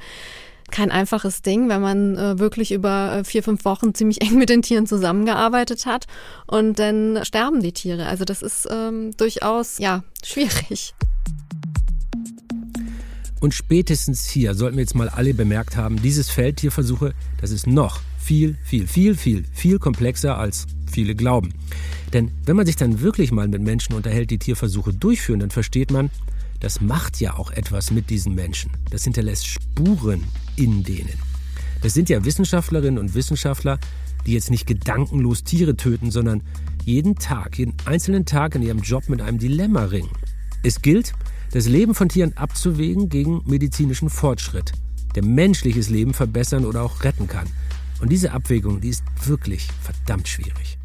[0.71, 4.49] kein einfaches Ding, wenn man äh, wirklich über äh, vier, fünf Wochen ziemlich eng mit
[4.49, 6.07] den Tieren zusammengearbeitet hat
[6.47, 8.07] und dann sterben die Tiere.
[8.07, 10.93] Also das ist ähm, durchaus, ja, schwierig.
[13.39, 17.67] Und spätestens hier sollten wir jetzt mal alle bemerkt haben, dieses Feld Tierversuche, das ist
[17.67, 21.53] noch viel, viel, viel, viel, viel komplexer als viele glauben.
[22.11, 25.91] Denn wenn man sich dann wirklich mal mit Menschen unterhält, die Tierversuche durchführen, dann versteht
[25.91, 26.09] man,
[26.59, 28.71] das macht ja auch etwas mit diesen Menschen.
[28.89, 30.23] Das hinterlässt Spuren
[30.55, 31.19] in denen.
[31.81, 33.79] Das sind ja Wissenschaftlerinnen und Wissenschaftler,
[34.25, 36.41] die jetzt nicht gedankenlos Tiere töten, sondern
[36.83, 40.11] jeden Tag, jeden einzelnen Tag in ihrem Job mit einem Dilemma ringen.
[40.63, 41.13] Es gilt,
[41.51, 44.71] das Leben von Tieren abzuwägen gegen medizinischen Fortschritt,
[45.15, 47.47] der menschliches Leben verbessern oder auch retten kann.
[48.01, 50.77] Und diese Abwägung, die ist wirklich verdammt schwierig.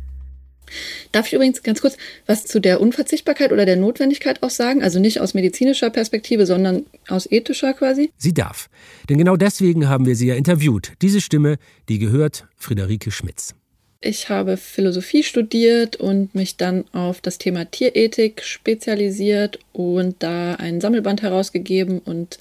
[1.12, 1.96] Darf ich übrigens ganz kurz
[2.26, 4.82] was zu der Unverzichtbarkeit oder der Notwendigkeit auch sagen?
[4.82, 8.10] Also nicht aus medizinischer Perspektive, sondern aus ethischer quasi?
[8.16, 8.68] Sie darf.
[9.08, 10.92] Denn genau deswegen haben wir sie ja interviewt.
[11.02, 11.56] Diese Stimme,
[11.88, 13.54] die gehört Friederike Schmitz.
[14.02, 20.80] Ich habe Philosophie studiert und mich dann auf das Thema Tierethik spezialisiert und da einen
[20.80, 22.38] Sammelband herausgegeben und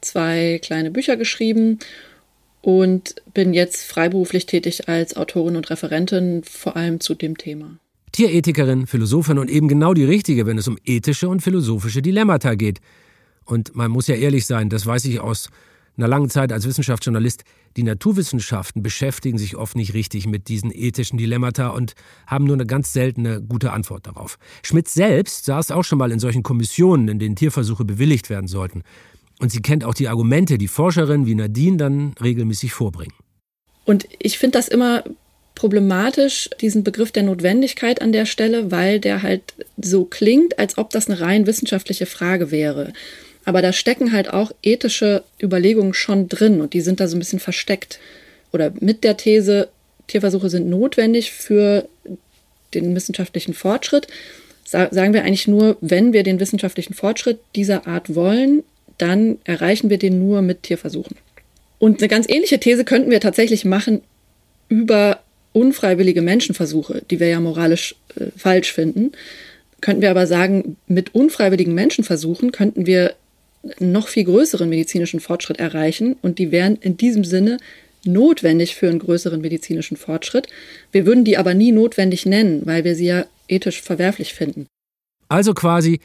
[0.00, 1.78] zwei kleine Bücher geschrieben
[2.64, 7.78] und bin jetzt freiberuflich tätig als Autorin und Referentin, vor allem zu dem Thema.
[8.12, 12.80] Tierethikerin, Philosophin und eben genau die richtige, wenn es um ethische und philosophische Dilemmata geht.
[13.44, 15.50] Und man muss ja ehrlich sein, das weiß ich aus
[15.96, 17.44] einer langen Zeit als Wissenschaftsjournalist,
[17.76, 21.94] die Naturwissenschaften beschäftigen sich oft nicht richtig mit diesen ethischen Dilemmata und
[22.26, 24.38] haben nur eine ganz seltene gute Antwort darauf.
[24.62, 28.82] Schmidt selbst saß auch schon mal in solchen Kommissionen, in denen Tierversuche bewilligt werden sollten.
[29.40, 33.14] Und sie kennt auch die Argumente, die Forscherinnen wie Nadine dann regelmäßig vorbringen.
[33.84, 35.04] Und ich finde das immer
[35.54, 40.90] problematisch, diesen Begriff der Notwendigkeit an der Stelle, weil der halt so klingt, als ob
[40.90, 42.92] das eine rein wissenschaftliche Frage wäre.
[43.44, 47.20] Aber da stecken halt auch ethische Überlegungen schon drin und die sind da so ein
[47.20, 47.98] bisschen versteckt.
[48.52, 49.68] Oder mit der These,
[50.06, 51.88] Tierversuche sind notwendig für
[52.72, 54.08] den wissenschaftlichen Fortschritt,
[54.64, 58.64] sagen wir eigentlich nur, wenn wir den wissenschaftlichen Fortschritt dieser Art wollen,
[58.98, 61.16] dann erreichen wir den nur mit Tierversuchen.
[61.78, 64.02] Und eine ganz ähnliche These könnten wir tatsächlich machen
[64.68, 65.20] über
[65.52, 69.12] unfreiwillige Menschenversuche, die wir ja moralisch äh, falsch finden.
[69.80, 73.14] Könnten wir aber sagen, mit unfreiwilligen Menschenversuchen könnten wir
[73.78, 77.58] noch viel größeren medizinischen Fortschritt erreichen und die wären in diesem Sinne
[78.04, 80.48] notwendig für einen größeren medizinischen Fortschritt.
[80.92, 84.66] Wir würden die aber nie notwendig nennen, weil wir sie ja ethisch verwerflich finden.
[85.28, 86.00] Also quasi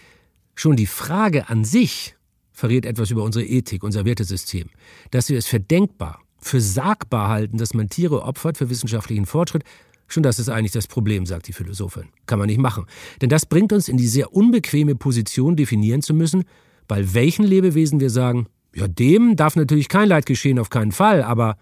[0.56, 2.16] schon die Frage an sich
[2.60, 4.70] verrät etwas über unsere Ethik, unser Wertesystem.
[5.12, 9.64] Dass wir es für denkbar, für sagbar halten, dass man Tiere opfert für wissenschaftlichen Fortschritt,
[10.08, 12.10] schon das ist eigentlich das Problem, sagt die Philosophin.
[12.26, 12.86] Kann man nicht machen.
[13.22, 16.44] Denn das bringt uns in die sehr unbequeme Position, definieren zu müssen,
[16.88, 21.24] bei welchen Lebewesen wir sagen, ja, dem darf natürlich kein Leid geschehen, auf keinen Fall,
[21.24, 21.58] aber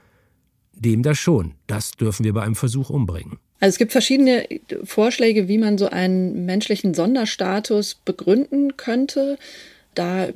[0.74, 1.54] dem das schon.
[1.68, 3.38] Das dürfen wir bei einem Versuch umbringen.
[3.60, 4.48] Also es gibt verschiedene
[4.84, 9.38] Vorschläge, wie man so einen menschlichen Sonderstatus begründen könnte.
[9.98, 10.28] Da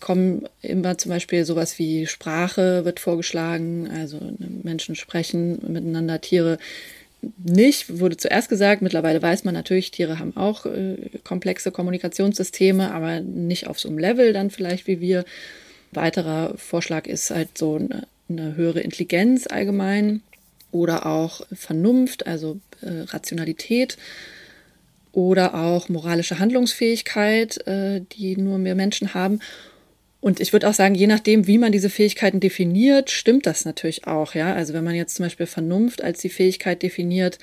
[0.00, 4.20] kommen immer zum Beispiel sowas wie Sprache wird vorgeschlagen, also
[4.62, 6.58] Menschen sprechen miteinander, Tiere
[7.38, 8.80] nicht, wurde zuerst gesagt.
[8.80, 13.98] Mittlerweile weiß man natürlich, Tiere haben auch äh, komplexe Kommunikationssysteme, aber nicht auf so einem
[13.98, 15.24] Level dann vielleicht wie wir.
[15.90, 20.22] Weiterer Vorschlag ist halt so eine, eine höhere Intelligenz allgemein
[20.70, 23.96] oder auch Vernunft, also äh, Rationalität
[25.12, 29.40] oder auch moralische Handlungsfähigkeit, äh, die nur mehr Menschen haben.
[30.20, 34.06] Und ich würde auch sagen, je nachdem, wie man diese Fähigkeiten definiert, stimmt das natürlich
[34.06, 34.34] auch.
[34.34, 37.38] Ja, also wenn man jetzt zum Beispiel Vernunft als die Fähigkeit definiert,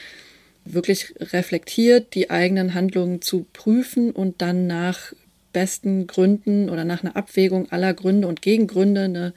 [0.65, 5.13] wirklich reflektiert, die eigenen Handlungen zu prüfen und dann nach
[5.53, 9.33] besten Gründen oder nach einer Abwägung aller Gründe und Gegengründe eine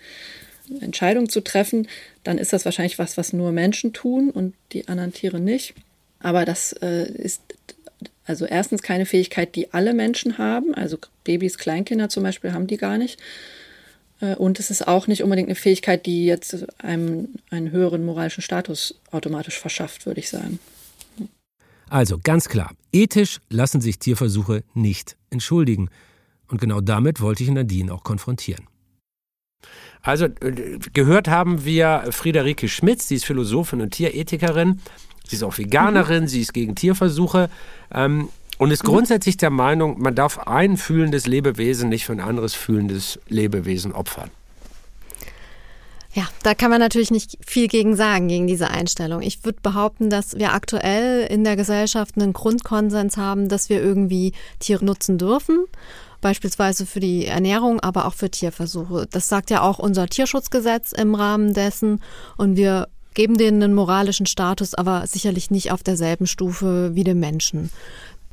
[0.81, 1.87] Entscheidung zu treffen,
[2.25, 5.75] dann ist das wahrscheinlich was, was nur Menschen tun und die anderen Tiere nicht.
[6.19, 7.48] Aber das äh, ist
[8.29, 10.75] also erstens keine Fähigkeit, die alle Menschen haben.
[10.75, 13.19] Also Babys, Kleinkinder zum Beispiel haben die gar nicht.
[14.21, 18.43] Äh, und es ist auch nicht unbedingt eine Fähigkeit, die jetzt einem einen höheren moralischen
[18.43, 20.59] Status automatisch verschafft, würde ich sagen.
[21.89, 25.89] Also ganz klar, ethisch lassen sich Tierversuche nicht entschuldigen.
[26.49, 28.67] Und genau damit wollte ich Nadine auch konfrontieren.
[30.03, 34.81] Also äh, gehört haben wir Friederike Schmitz, sie ist Philosophin und Tierethikerin.
[35.29, 36.29] Sie ist auch Veganerin, mhm.
[36.29, 37.51] sie ist gegen Tierversuche
[37.93, 38.89] ähm, und ist mhm.
[38.89, 44.31] grundsätzlich der Meinung, man darf ein fühlendes Lebewesen nicht für ein anderes fühlendes Lebewesen opfern.
[46.15, 49.21] Ja, da kann man natürlich nicht viel gegen sagen, gegen diese Einstellung.
[49.21, 54.33] Ich würde behaupten, dass wir aktuell in der Gesellschaft einen Grundkonsens haben, dass wir irgendwie
[54.59, 55.67] Tiere nutzen dürfen
[56.21, 59.07] beispielsweise für die Ernährung, aber auch für Tierversuche.
[59.11, 62.01] Das sagt ja auch unser Tierschutzgesetz im Rahmen dessen.
[62.37, 62.89] Und wir
[63.19, 67.69] geben denen einen moralischen Status, aber sicherlich nicht auf derselben Stufe wie dem Menschen.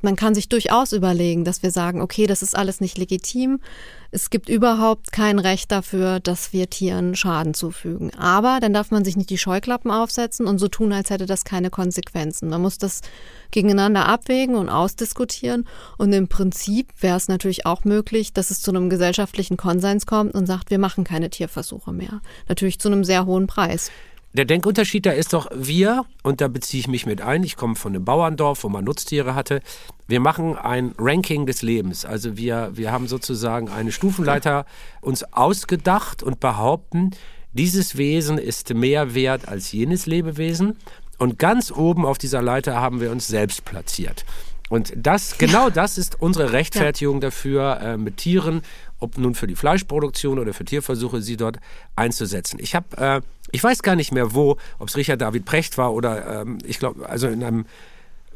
[0.03, 3.61] Man kann sich durchaus überlegen, dass wir sagen, okay, das ist alles nicht legitim.
[4.11, 8.13] Es gibt überhaupt kein Recht dafür, dass wir Tieren Schaden zufügen.
[8.13, 11.45] Aber dann darf man sich nicht die Scheuklappen aufsetzen und so tun, als hätte das
[11.45, 12.49] keine Konsequenzen.
[12.49, 13.01] Man muss das
[13.49, 15.65] gegeneinander abwägen und ausdiskutieren.
[15.97, 20.35] Und im Prinzip wäre es natürlich auch möglich, dass es zu einem gesellschaftlichen Konsens kommt
[20.35, 22.21] und sagt, wir machen keine Tierversuche mehr.
[22.47, 23.89] Natürlich zu einem sehr hohen Preis.
[24.35, 27.75] Der Denkunterschied da ist doch, wir, und da beziehe ich mich mit ein, ich komme
[27.75, 29.61] von einem Bauerndorf, wo man Nutztiere hatte,
[30.09, 32.03] wir machen ein Ranking des Lebens.
[32.03, 34.65] Also wir, wir haben sozusagen eine Stufenleiter
[34.99, 37.11] uns ausgedacht und behaupten,
[37.53, 40.75] dieses Wesen ist mehr wert als jenes Lebewesen.
[41.17, 44.25] Und ganz oben auf dieser Leiter haben wir uns selbst platziert.
[44.67, 48.63] Und das, genau das ist unsere Rechtfertigung dafür, äh, mit Tieren,
[48.99, 51.59] ob nun für die Fleischproduktion oder für Tierversuche, sie dort
[51.95, 52.59] einzusetzen.
[52.59, 53.21] Ich habe äh,
[53.55, 56.79] ich weiß gar nicht mehr wo, ob es Richard David Precht war oder ähm, ich
[56.79, 57.65] glaube, also in einem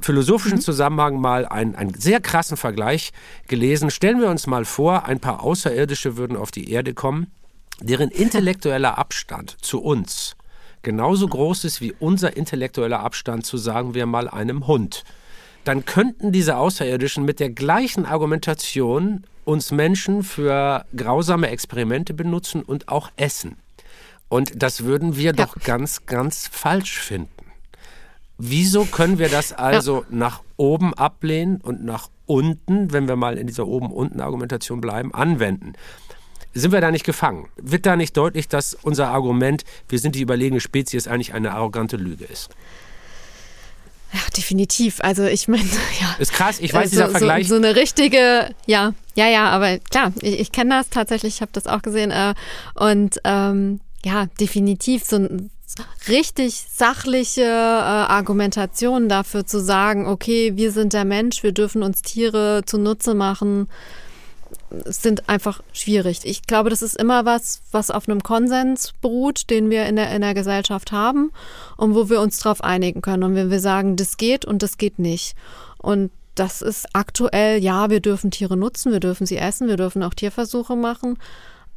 [0.01, 0.63] philosophischen mhm.
[0.63, 3.11] Zusammenhang mal einen, einen sehr krassen Vergleich
[3.47, 3.91] gelesen.
[3.91, 7.27] Stellen wir uns mal vor, ein paar Außerirdische würden auf die Erde kommen,
[7.81, 10.35] deren intellektueller Abstand zu uns
[10.83, 15.03] genauso groß ist wie unser intellektueller Abstand zu, sagen wir mal, einem Hund.
[15.63, 22.87] Dann könnten diese Außerirdischen mit der gleichen Argumentation uns Menschen für grausame Experimente benutzen und
[22.87, 23.57] auch essen.
[24.29, 25.33] Und das würden wir ja.
[25.33, 27.29] doch ganz, ganz falsch finden.
[28.37, 30.05] Wieso können wir das also ja.
[30.11, 35.73] nach oben ablehnen und nach unten, wenn wir mal in dieser oben-unten-Argumentation bleiben, anwenden?
[36.53, 37.49] Sind wir da nicht gefangen?
[37.57, 41.97] Wird da nicht deutlich, dass unser Argument, wir sind die überlegene Spezies, eigentlich eine arrogante
[41.97, 42.49] Lüge ist?
[44.13, 44.99] Ja, definitiv.
[45.01, 45.63] Also ich meine,
[46.01, 46.15] ja.
[46.17, 47.47] Ist krass, ich weiß, so, dieser Vergleich.
[47.47, 51.41] So, so, eine richtige, ja, ja, ja, aber klar, ich, ich kenne das tatsächlich, ich
[51.41, 52.11] habe das auch gesehen.
[52.11, 52.33] Äh,
[52.73, 55.27] und ähm, ja, definitiv so
[56.07, 62.01] richtig sachliche äh, Argumentation dafür zu sagen, okay, wir sind der Mensch, wir dürfen uns
[62.01, 63.67] Tiere zunutze machen,
[64.85, 66.21] sind einfach schwierig.
[66.23, 70.11] Ich glaube, das ist immer was, was auf einem Konsens beruht, den wir in der,
[70.11, 71.31] in der Gesellschaft haben
[71.77, 73.23] und wo wir uns darauf einigen können.
[73.23, 75.35] Und wenn wir sagen, das geht und das geht nicht.
[75.77, 80.03] Und das ist aktuell, ja, wir dürfen Tiere nutzen, wir dürfen sie essen, wir dürfen
[80.03, 81.17] auch Tierversuche machen.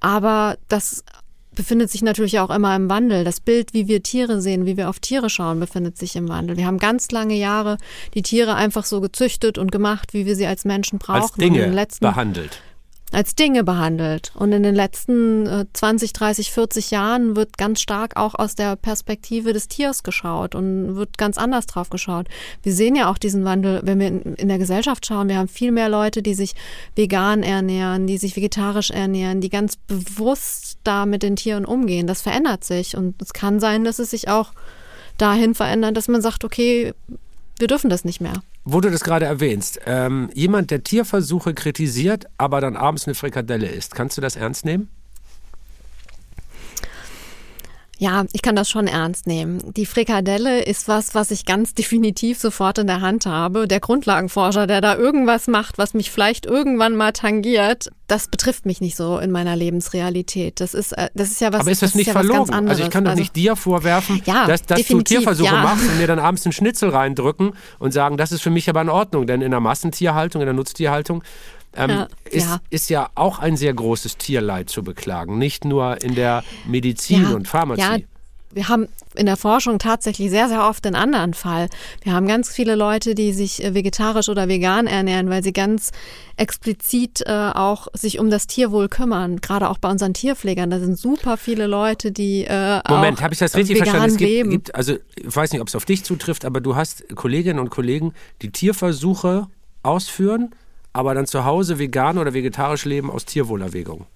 [0.01, 1.05] Aber das
[1.55, 3.25] befindet sich natürlich auch immer im Wandel.
[3.25, 6.57] Das Bild, wie wir Tiere sehen, wie wir auf Tiere schauen, befindet sich im Wandel.
[6.57, 7.79] Wir haben ganz lange Jahre
[8.15, 11.23] die Tiere einfach so gezüchtet und gemacht, wie wir sie als Menschen brauchen.
[11.23, 12.63] Als Dinge behandelt
[13.13, 14.33] als Dinge behandelt.
[14.35, 19.53] Und in den letzten 20, 30, 40 Jahren wird ganz stark auch aus der Perspektive
[19.53, 22.27] des Tiers geschaut und wird ganz anders drauf geschaut.
[22.63, 24.07] Wir sehen ja auch diesen Wandel, wenn wir
[24.39, 25.29] in der Gesellschaft schauen.
[25.29, 26.55] Wir haben viel mehr Leute, die sich
[26.97, 32.07] vegan ernähren, die sich vegetarisch ernähren, die ganz bewusst da mit den Tieren umgehen.
[32.07, 32.97] Das verändert sich.
[32.97, 34.53] Und es kann sein, dass es sich auch
[35.19, 36.95] dahin verändert, dass man sagt, okay,
[37.59, 38.43] wir dürfen das nicht mehr.
[38.65, 43.67] Wo du das gerade erwähnst, ähm, jemand, der Tierversuche kritisiert, aber dann abends eine Frikadelle
[43.67, 44.89] isst, kannst du das ernst nehmen?
[47.99, 49.61] Ja, ich kann das schon ernst nehmen.
[49.75, 53.69] Die Frikadelle ist was, was ich ganz definitiv sofort in der Hand habe.
[53.69, 58.81] Der Grundlagenforscher, der da irgendwas macht, was mich vielleicht irgendwann mal tangiert, das betrifft mich
[58.81, 60.61] nicht so in meiner Lebensrealität.
[60.61, 61.61] Das ist, äh, das ist ja was.
[61.61, 62.69] Aber ist das, das nicht ja verlogen?
[62.69, 65.63] Also ich kann doch also, nicht dir vorwerfen, ja, dass, dass du Tierversuche ja.
[65.63, 68.83] machst und mir dann abends einen Schnitzel reindrücken und sagen, das ist für mich aber
[68.83, 69.27] in Ordnung.
[69.27, 71.23] Denn in der Massentierhaltung, in der Nutztierhaltung
[71.77, 72.61] ähm, ja, ist, ja.
[72.71, 77.31] ist ja auch ein sehr großes Tierleid zu beklagen, nicht nur in der Medizin ja,
[77.31, 77.83] und Pharmazie.
[77.83, 77.97] Ja,
[78.55, 81.69] wir haben in der Forschung tatsächlich sehr, sehr oft den anderen Fall.
[82.03, 85.91] Wir haben ganz viele Leute, die sich äh, vegetarisch oder vegan ernähren, weil sie ganz
[86.37, 89.41] explizit äh, auch sich um das Tierwohl kümmern.
[89.41, 90.71] Gerade auch bei unseren Tierpflegern.
[90.71, 94.09] Da sind super viele Leute, die äh, Moment, habe ich das richtig verstanden?
[94.09, 97.05] Es gibt, gibt, also ich weiß nicht, ob es auf dich zutrifft, aber du hast
[97.15, 98.13] Kolleginnen und Kollegen,
[98.43, 99.47] die Tierversuche
[99.83, 100.55] ausführen
[100.93, 104.07] aber dann zu Hause vegan oder vegetarisch leben aus Tierwohlerwägung.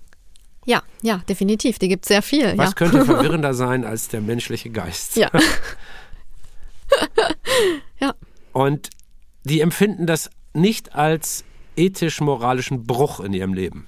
[0.65, 1.79] Ja, ja, definitiv.
[1.79, 2.57] Die gibt es sehr viel.
[2.59, 2.75] Was ja.
[2.75, 5.17] könnte verwirrender sein als der menschliche Geist?
[5.17, 5.31] Ja.
[8.01, 8.15] ja.
[8.53, 8.91] Und
[9.45, 11.45] die empfinden das nicht als
[11.77, 13.87] ethisch-moralischen Bruch in ihrem Leben.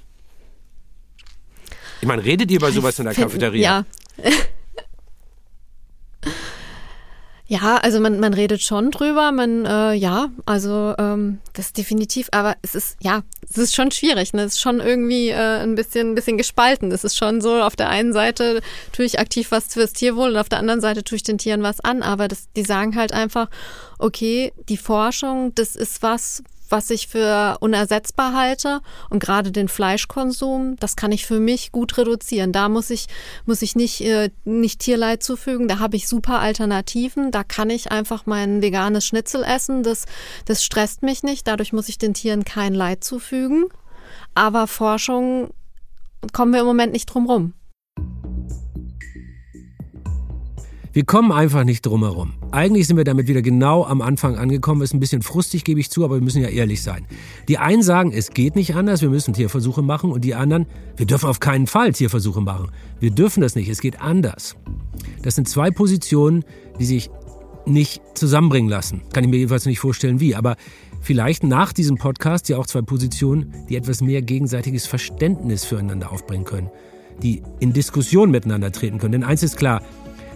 [2.00, 3.84] Ich meine, redet ihr über sowas in der Cafeteria?
[4.22, 4.30] Ja.
[7.50, 12.56] Ja, also man, man redet schon drüber, man, äh, ja, also ähm, das definitiv, aber
[12.60, 14.42] es ist, ja, es ist schon schwierig, ne?
[14.42, 16.92] Es ist schon irgendwie äh, ein bisschen, ein bisschen gespalten.
[16.92, 18.60] Es ist schon so, auf der einen Seite
[18.92, 21.62] tue ich aktiv was fürs Tierwohl und auf der anderen Seite tue ich den Tieren
[21.62, 23.48] was an, aber das, die sagen halt einfach,
[23.98, 28.80] okay, die Forschung, das ist was, was ich für unersetzbar halte.
[29.10, 32.52] Und gerade den Fleischkonsum, das kann ich für mich gut reduzieren.
[32.52, 33.06] Da muss ich,
[33.46, 35.68] muss ich nicht, äh, nicht Tierleid zufügen.
[35.68, 37.30] Da habe ich super Alternativen.
[37.30, 39.82] Da kann ich einfach mein veganes Schnitzel essen.
[39.82, 40.06] Das,
[40.44, 41.46] das stresst mich nicht.
[41.46, 43.66] Dadurch muss ich den Tieren kein Leid zufügen.
[44.34, 45.50] Aber Forschung
[46.32, 47.54] kommen wir im Moment nicht drum rum.
[50.98, 52.32] Wir kommen einfach nicht drum herum.
[52.50, 54.82] Eigentlich sind wir damit wieder genau am Anfang angekommen.
[54.82, 57.06] Ist ein bisschen frustig, gebe ich zu, aber wir müssen ja ehrlich sein.
[57.46, 60.10] Die einen sagen, es geht nicht anders, wir müssen Tierversuche machen.
[60.10, 62.72] Und die anderen, wir dürfen auf keinen Fall Tierversuche machen.
[62.98, 64.56] Wir dürfen das nicht, es geht anders.
[65.22, 66.44] Das sind zwei Positionen,
[66.80, 67.10] die sich
[67.64, 69.02] nicht zusammenbringen lassen.
[69.12, 70.34] Kann ich mir jedenfalls nicht vorstellen, wie.
[70.34, 70.56] Aber
[71.00, 76.44] vielleicht nach diesem Podcast ja auch zwei Positionen, die etwas mehr gegenseitiges Verständnis füreinander aufbringen
[76.44, 76.70] können.
[77.22, 79.12] Die in Diskussion miteinander treten können.
[79.12, 79.80] Denn eins ist klar,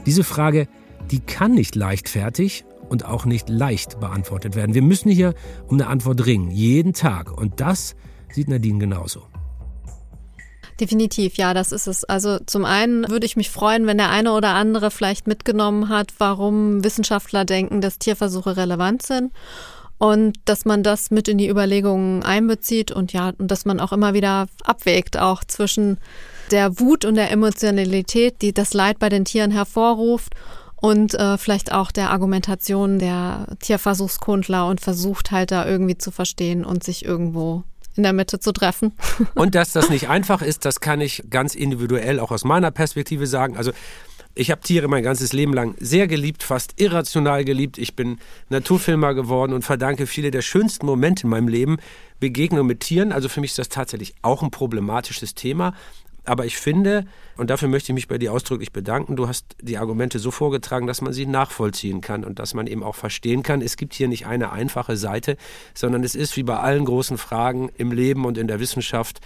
[0.07, 0.68] diese Frage,
[1.11, 4.74] die kann nicht leichtfertig und auch nicht leicht beantwortet werden.
[4.74, 5.34] Wir müssen hier
[5.66, 7.32] um eine Antwort ringen, jeden Tag.
[7.32, 7.96] Und das
[8.30, 9.22] sieht Nadine genauso.
[10.80, 12.05] Definitiv, ja, das ist es.
[12.05, 16.14] Also zum einen würde ich mich freuen, wenn der eine oder andere vielleicht mitgenommen hat,
[16.18, 19.32] warum Wissenschaftler denken, dass Tierversuche relevant sind
[20.03, 23.92] und dass man das mit in die Überlegungen einbezieht und ja, und dass man auch
[23.92, 25.98] immer wieder abwägt, auch zwischen
[26.50, 30.34] der Wut und der Emotionalität, die das Leid bei den Tieren hervorruft
[30.74, 36.64] und äh, vielleicht auch der Argumentation der Tierversuchskundler und versucht halt da irgendwie zu verstehen
[36.64, 37.62] und sich irgendwo
[37.94, 38.94] in der Mitte zu treffen.
[39.34, 43.28] Und dass das nicht einfach ist, das kann ich ganz individuell auch aus meiner Perspektive
[43.28, 43.57] sagen.
[43.57, 43.70] Also
[44.35, 47.76] ich habe Tiere mein ganzes Leben lang sehr geliebt, fast irrational geliebt.
[47.76, 48.18] Ich bin
[48.49, 51.78] Naturfilmer geworden und verdanke viele der schönsten Momente in meinem Leben
[52.18, 53.12] Begegnung mit Tieren.
[53.12, 55.74] Also für mich ist das tatsächlich auch ein problematisches Thema.
[56.24, 57.05] Aber ich finde,
[57.37, 60.87] und dafür möchte ich mich bei dir ausdrücklich bedanken, du hast die Argumente so vorgetragen,
[60.87, 63.61] dass man sie nachvollziehen kann und dass man eben auch verstehen kann.
[63.61, 65.37] Es gibt hier nicht eine einfache Seite,
[65.74, 69.20] sondern es ist wie bei allen großen Fragen im Leben und in der Wissenschaft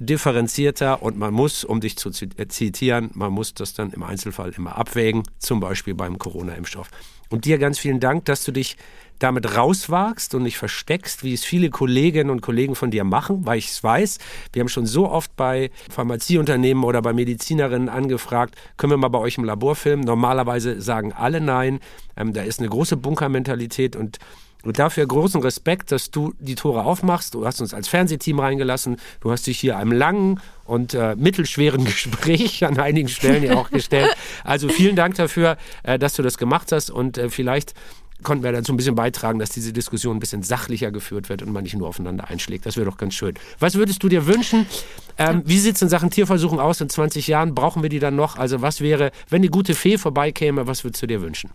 [0.00, 4.76] differenzierter und man muss, um dich zu zitieren, man muss das dann im Einzelfall immer
[4.76, 6.88] abwägen, zum Beispiel beim Corona-Impfstoff.
[7.28, 8.76] Und dir ganz vielen Dank, dass du dich
[9.20, 13.58] damit rauswagst und nicht versteckst, wie es viele Kolleginnen und Kollegen von dir machen, weil
[13.58, 14.18] ich es weiß.
[14.54, 19.18] Wir haben schon so oft bei Pharmazieunternehmen oder bei Medizinerinnen angefragt, können wir mal bei
[19.18, 20.02] euch im Labor filmen?
[20.02, 21.80] Normalerweise sagen alle nein.
[22.16, 24.18] Ähm, da ist eine große Bunkermentalität und
[24.64, 27.34] dafür großen Respekt, dass du die Tore aufmachst.
[27.34, 28.96] Du hast uns als Fernsehteam reingelassen.
[29.20, 33.70] Du hast dich hier einem langen und äh, mittelschweren Gespräch an einigen Stellen ja auch
[33.70, 34.14] gestellt.
[34.44, 36.90] Also vielen Dank dafür, äh, dass du das gemacht hast.
[36.90, 37.74] Und äh, vielleicht
[38.22, 41.52] konnten wir dazu ein bisschen beitragen, dass diese Diskussion ein bisschen sachlicher geführt wird und
[41.52, 42.66] man nicht nur aufeinander einschlägt.
[42.66, 43.34] Das wäre doch ganz schön.
[43.58, 44.66] Was würdest du dir wünschen?
[45.18, 47.54] Ähm, wie sieht es in Sachen Tierversuchen aus in 20 Jahren?
[47.54, 48.36] Brauchen wir die dann noch?
[48.36, 51.50] Also was wäre, wenn die gute Fee vorbeikäme, was würdest du dir wünschen?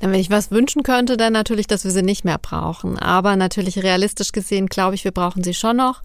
[0.00, 2.98] Dann, wenn ich was wünschen könnte, dann natürlich, dass wir sie nicht mehr brauchen.
[2.98, 6.02] Aber natürlich realistisch gesehen glaube ich, wir brauchen sie schon noch.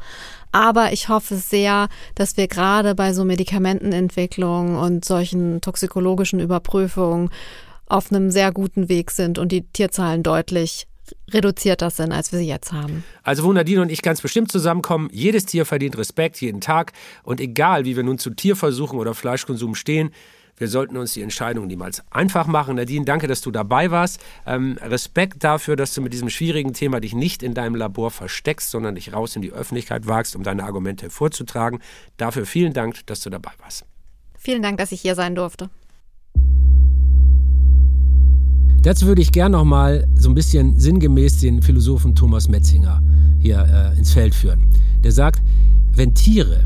[0.51, 7.29] Aber ich hoffe sehr, dass wir gerade bei so Medikamentenentwicklung und solchen toxikologischen Überprüfungen
[7.87, 10.87] auf einem sehr guten Weg sind und die Tierzahlen deutlich
[11.31, 13.03] reduzierter sind, als wir sie jetzt haben.
[13.23, 17.39] Also wo Nadine und ich ganz bestimmt zusammenkommen, jedes Tier verdient Respekt jeden Tag und
[17.39, 20.11] egal wie wir nun zu Tierversuchen oder Fleischkonsum stehen,
[20.57, 22.75] wir sollten uns die Entscheidung niemals einfach machen.
[22.75, 24.19] Nadine, danke, dass du dabei warst.
[24.45, 28.71] Ähm, Respekt dafür, dass du mit diesem schwierigen Thema dich nicht in deinem Labor versteckst,
[28.71, 31.79] sondern dich raus in die Öffentlichkeit wagst, um deine Argumente vorzutragen.
[32.17, 33.85] Dafür vielen Dank, dass du dabei warst.
[34.35, 35.69] Vielen Dank, dass ich hier sein durfte.
[38.81, 43.01] Dazu würde ich gern noch mal so ein bisschen sinngemäß den Philosophen Thomas Metzinger
[43.39, 44.71] hier äh, ins Feld führen.
[45.03, 45.41] Der sagt,
[45.91, 46.63] wenn Tiere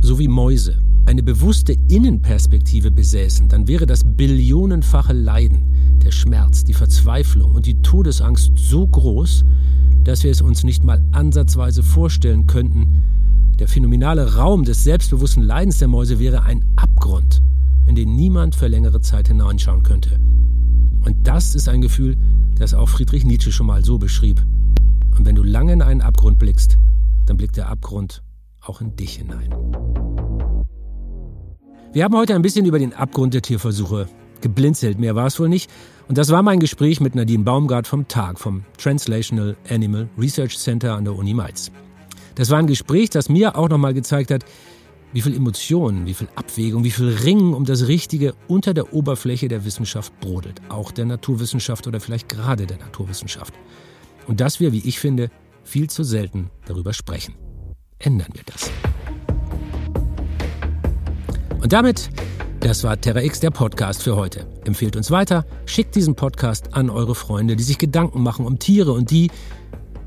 [0.00, 0.78] sowie Mäuse
[1.10, 7.82] eine bewusste Innenperspektive besäßen, dann wäre das billionenfache Leiden, der Schmerz, die Verzweiflung und die
[7.82, 9.44] Todesangst so groß,
[10.04, 13.02] dass wir es uns nicht mal ansatzweise vorstellen könnten.
[13.58, 17.42] Der phänomenale Raum des selbstbewussten Leidens der Mäuse wäre ein Abgrund,
[17.86, 20.20] in den niemand für längere Zeit hineinschauen könnte.
[21.04, 22.18] Und das ist ein Gefühl,
[22.54, 24.46] das auch Friedrich Nietzsche schon mal so beschrieb.
[25.18, 26.78] Und wenn du lange in einen Abgrund blickst,
[27.26, 28.22] dann blickt der Abgrund
[28.60, 29.52] auch in dich hinein.
[31.92, 34.06] Wir haben heute ein bisschen über den Abgrund der Tierversuche
[34.40, 35.68] geblinzelt, mehr war es wohl nicht.
[36.06, 40.94] Und das war mein Gespräch mit Nadine Baumgart vom TAG, vom Translational Animal Research Center
[40.94, 41.72] an der Uni Mainz.
[42.36, 44.44] Das war ein Gespräch, das mir auch nochmal gezeigt hat,
[45.12, 49.48] wie viel Emotionen, wie viel Abwägung, wie viel Ringen um das Richtige unter der Oberfläche
[49.48, 50.60] der Wissenschaft brodelt.
[50.68, 53.52] Auch der Naturwissenschaft oder vielleicht gerade der Naturwissenschaft.
[54.28, 55.28] Und dass wir, wie ich finde,
[55.64, 57.34] viel zu selten darüber sprechen.
[57.98, 58.70] Ändern wir das.
[61.62, 62.08] Und damit,
[62.60, 64.46] das war Terra X, der Podcast für heute.
[64.64, 68.92] Empfehlt uns weiter, schickt diesen Podcast an eure Freunde, die sich Gedanken machen um Tiere
[68.92, 69.30] und die,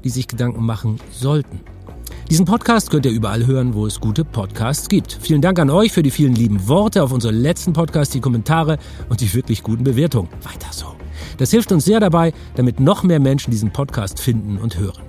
[0.04, 1.60] die sich Gedanken machen sollten.
[2.30, 5.16] Diesen Podcast könnt ihr überall hören, wo es gute Podcasts gibt.
[5.22, 8.80] Vielen Dank an euch für die vielen lieben Worte auf unseren letzten Podcast, die Kommentare
[9.10, 10.30] und die wirklich guten Bewertungen.
[10.42, 10.96] Weiter so.
[11.38, 15.04] Das hilft uns sehr dabei, damit noch mehr Menschen diesen Podcast finden und hören.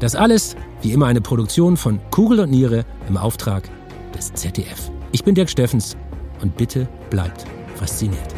[0.00, 3.68] Das alles, wie immer, eine Produktion von Kugel und Niere im Auftrag
[4.18, 4.90] des ZDF.
[5.12, 5.96] Ich bin Dirk Steffens
[6.42, 7.44] und bitte bleibt
[7.76, 8.34] fasziniert.